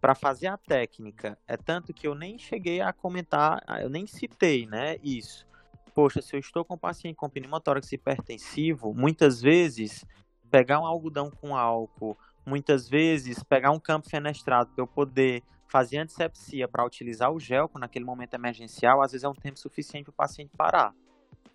para 0.00 0.14
fazer 0.14 0.48
a 0.48 0.56
técnica, 0.56 1.38
é 1.46 1.56
tanto 1.56 1.94
que 1.94 2.06
eu 2.06 2.14
nem 2.14 2.36
cheguei 2.36 2.80
a 2.80 2.92
comentar, 2.92 3.62
eu 3.80 3.88
nem 3.88 4.06
citei, 4.06 4.66
né, 4.66 4.96
isso. 5.02 5.46
Poxa, 5.94 6.20
se 6.20 6.34
eu 6.34 6.40
estou 6.40 6.64
com 6.64 6.74
um 6.74 6.78
paciente 6.78 7.14
com 7.14 7.28
pneumotórax 7.28 7.92
hipertensivo, 7.92 8.92
muitas 8.92 9.40
vezes 9.40 10.04
pegar 10.50 10.80
um 10.80 10.86
algodão 10.86 11.30
com 11.30 11.56
álcool, 11.56 12.18
muitas 12.44 12.88
vezes 12.88 13.42
pegar 13.44 13.70
um 13.70 13.78
campo 13.78 14.10
fenestrado 14.10 14.70
para 14.74 14.82
eu 14.82 14.86
poder 14.88 15.42
fazer 15.74 15.98
antisepsia 15.98 16.68
para 16.68 16.86
utilizar 16.86 17.32
o 17.32 17.40
gel 17.40 17.68
naquele 17.74 18.04
momento 18.04 18.32
emergencial, 18.34 19.02
às 19.02 19.10
vezes 19.10 19.24
é 19.24 19.28
um 19.28 19.34
tempo 19.34 19.58
suficiente 19.58 20.04
para 20.04 20.12
o 20.12 20.14
paciente 20.14 20.52
parar, 20.56 20.94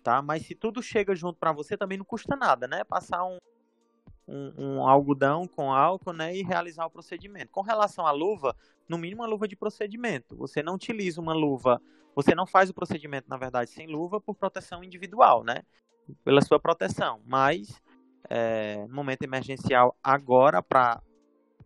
tá? 0.02 0.20
Mas 0.20 0.44
se 0.44 0.54
tudo 0.54 0.82
chega 0.82 1.14
junto 1.14 1.38
para 1.38 1.52
você, 1.52 1.74
também 1.74 1.96
não 1.96 2.04
custa 2.04 2.36
nada, 2.36 2.68
né? 2.68 2.84
Passar 2.84 3.24
um, 3.24 3.38
um, 4.28 4.52
um, 4.58 4.86
algodão 4.86 5.48
com 5.48 5.72
álcool, 5.72 6.12
né, 6.12 6.36
e 6.36 6.42
realizar 6.42 6.84
o 6.84 6.90
procedimento. 6.90 7.50
Com 7.50 7.62
relação 7.62 8.06
à 8.06 8.10
luva, 8.10 8.54
no 8.86 8.98
mínimo 8.98 9.22
uma 9.22 9.26
luva 9.26 9.48
de 9.48 9.56
procedimento. 9.56 10.36
Você 10.36 10.62
não 10.62 10.74
utiliza 10.74 11.18
uma 11.18 11.32
luva, 11.32 11.80
você 12.14 12.34
não 12.34 12.46
faz 12.46 12.68
o 12.68 12.74
procedimento, 12.74 13.26
na 13.26 13.38
verdade, 13.38 13.70
sem 13.70 13.86
luva 13.86 14.20
por 14.20 14.34
proteção 14.34 14.84
individual, 14.84 15.42
né? 15.42 15.62
Pela 16.22 16.42
sua 16.42 16.60
proteção. 16.60 17.22
Mas, 17.24 17.80
é, 18.28 18.86
momento 18.86 19.22
emergencial, 19.22 19.96
agora, 20.04 20.62
para 20.62 21.00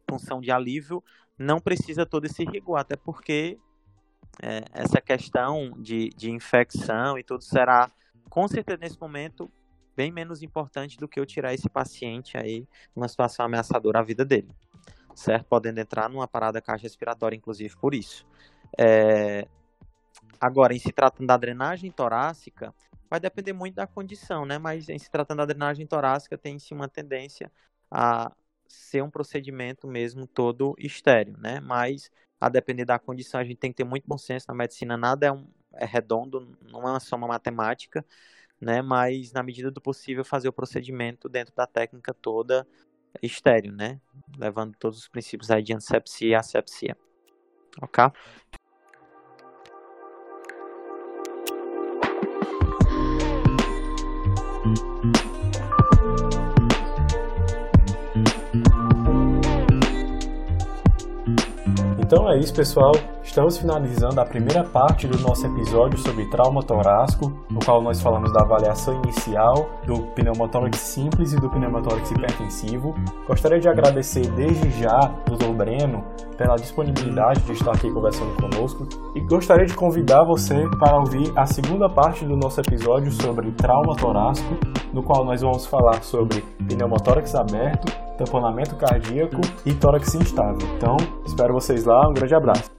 função 0.08 0.40
de 0.40 0.52
alívio, 0.52 1.02
não 1.38 1.60
precisa 1.60 2.06
todo 2.06 2.24
esse 2.26 2.44
rigor, 2.44 2.76
até 2.78 2.96
porque 2.96 3.58
é, 4.42 4.64
essa 4.72 5.00
questão 5.00 5.70
de, 5.78 6.10
de 6.10 6.30
infecção 6.30 7.18
e 7.18 7.22
tudo 7.22 7.42
será, 7.42 7.90
com 8.28 8.46
certeza, 8.48 8.78
nesse 8.78 9.00
momento, 9.00 9.50
bem 9.96 10.10
menos 10.10 10.42
importante 10.42 10.98
do 10.98 11.08
que 11.08 11.18
eu 11.18 11.26
tirar 11.26 11.54
esse 11.54 11.68
paciente 11.68 12.36
aí 12.36 12.66
numa 12.94 13.08
situação 13.08 13.46
ameaçadora 13.46 14.00
à 14.00 14.02
vida 14.02 14.24
dele, 14.24 14.48
certo? 15.14 15.46
Podendo 15.46 15.78
entrar 15.78 16.08
numa 16.08 16.26
parada 16.26 16.60
caixa 16.60 16.82
respiratória, 16.82 17.36
inclusive, 17.36 17.76
por 17.76 17.94
isso. 17.94 18.26
É... 18.78 19.46
Agora, 20.40 20.74
em 20.74 20.78
se 20.78 20.92
tratando 20.92 21.26
da 21.26 21.36
drenagem 21.36 21.90
torácica, 21.90 22.74
vai 23.08 23.20
depender 23.20 23.52
muito 23.52 23.76
da 23.76 23.86
condição, 23.86 24.44
né? 24.44 24.58
Mas 24.58 24.88
em 24.88 24.98
se 24.98 25.10
tratando 25.10 25.38
da 25.38 25.46
drenagem 25.46 25.86
torácica, 25.86 26.36
tem-se 26.36 26.74
uma 26.74 26.88
tendência 26.88 27.50
a 27.90 28.32
ser 28.66 29.02
um 29.02 29.10
procedimento 29.10 29.86
mesmo 29.86 30.26
todo 30.26 30.74
estéreo, 30.78 31.36
né? 31.38 31.60
Mas 31.60 32.10
a 32.40 32.48
depender 32.48 32.84
da 32.84 32.98
condição, 32.98 33.40
a 33.40 33.44
gente 33.44 33.56
tem 33.56 33.70
que 33.70 33.76
ter 33.76 33.84
muito 33.84 34.04
bom 34.06 34.18
senso 34.18 34.46
na 34.48 34.54
medicina, 34.54 34.96
nada 34.96 35.26
é, 35.26 35.32
um, 35.32 35.46
é 35.74 35.84
redondo, 35.84 36.56
não 36.70 36.88
é 36.88 36.98
uma 37.12 37.28
matemática, 37.28 38.04
né? 38.60 38.82
Mas 38.82 39.32
na 39.32 39.42
medida 39.42 39.70
do 39.70 39.80
possível 39.80 40.24
fazer 40.24 40.48
o 40.48 40.52
procedimento 40.52 41.28
dentro 41.28 41.54
da 41.54 41.66
técnica 41.66 42.12
toda 42.14 42.66
estéreo, 43.22 43.72
né? 43.72 44.00
Levando 44.36 44.74
todos 44.78 44.98
os 44.98 45.08
princípios 45.08 45.50
aí 45.50 45.62
de 45.62 45.72
antisepsia 45.72 46.28
e 46.28 46.34
asepsia. 46.34 46.96
Ok? 47.80 48.04
Então 62.14 62.30
é 62.30 62.38
isso, 62.38 62.54
pessoal. 62.54 62.92
Estamos 63.24 63.58
finalizando 63.58 64.20
a 64.20 64.24
primeira 64.24 64.62
parte 64.62 65.08
do 65.08 65.18
nosso 65.18 65.44
episódio 65.48 65.98
sobre 65.98 66.24
trauma 66.26 66.62
torácico, 66.62 67.44
no 67.50 67.58
qual 67.58 67.82
nós 67.82 68.00
falamos 68.00 68.32
da 68.32 68.42
avaliação 68.42 69.02
inicial 69.02 69.68
do 69.84 69.98
pneumotórax 70.14 70.78
simples 70.78 71.32
e 71.32 71.36
do 71.36 71.50
pneumotórax 71.50 72.12
hipertensivo. 72.12 72.94
Gostaria 73.26 73.58
de 73.58 73.68
agradecer 73.68 74.28
desde 74.28 74.70
já 74.80 74.96
ao 74.96 75.36
Dr. 75.36 75.52
Breno 75.56 76.04
pela 76.38 76.54
disponibilidade 76.54 77.40
de 77.40 77.52
estar 77.52 77.72
aqui 77.72 77.90
conversando 77.90 78.40
conosco 78.40 78.86
e 79.16 79.20
gostaria 79.20 79.66
de 79.66 79.74
convidar 79.74 80.22
você 80.22 80.68
para 80.78 80.96
ouvir 80.96 81.32
a 81.34 81.46
segunda 81.46 81.88
parte 81.88 82.24
do 82.24 82.36
nosso 82.36 82.60
episódio 82.60 83.10
sobre 83.10 83.50
trauma 83.50 83.96
torácico, 83.96 84.54
no 84.92 85.02
qual 85.02 85.24
nós 85.24 85.40
vamos 85.40 85.66
falar 85.66 86.00
sobre 86.04 86.44
pneumotórax 86.64 87.34
aberto, 87.34 88.03
tamponamento 88.16 88.76
cardíaco 88.76 89.40
e 89.64 89.74
tórax 89.74 90.14
instável. 90.14 90.66
Então, 90.76 90.96
espero 91.26 91.54
vocês 91.54 91.84
lá, 91.84 92.08
um 92.08 92.14
grande 92.14 92.34
abraço. 92.34 92.70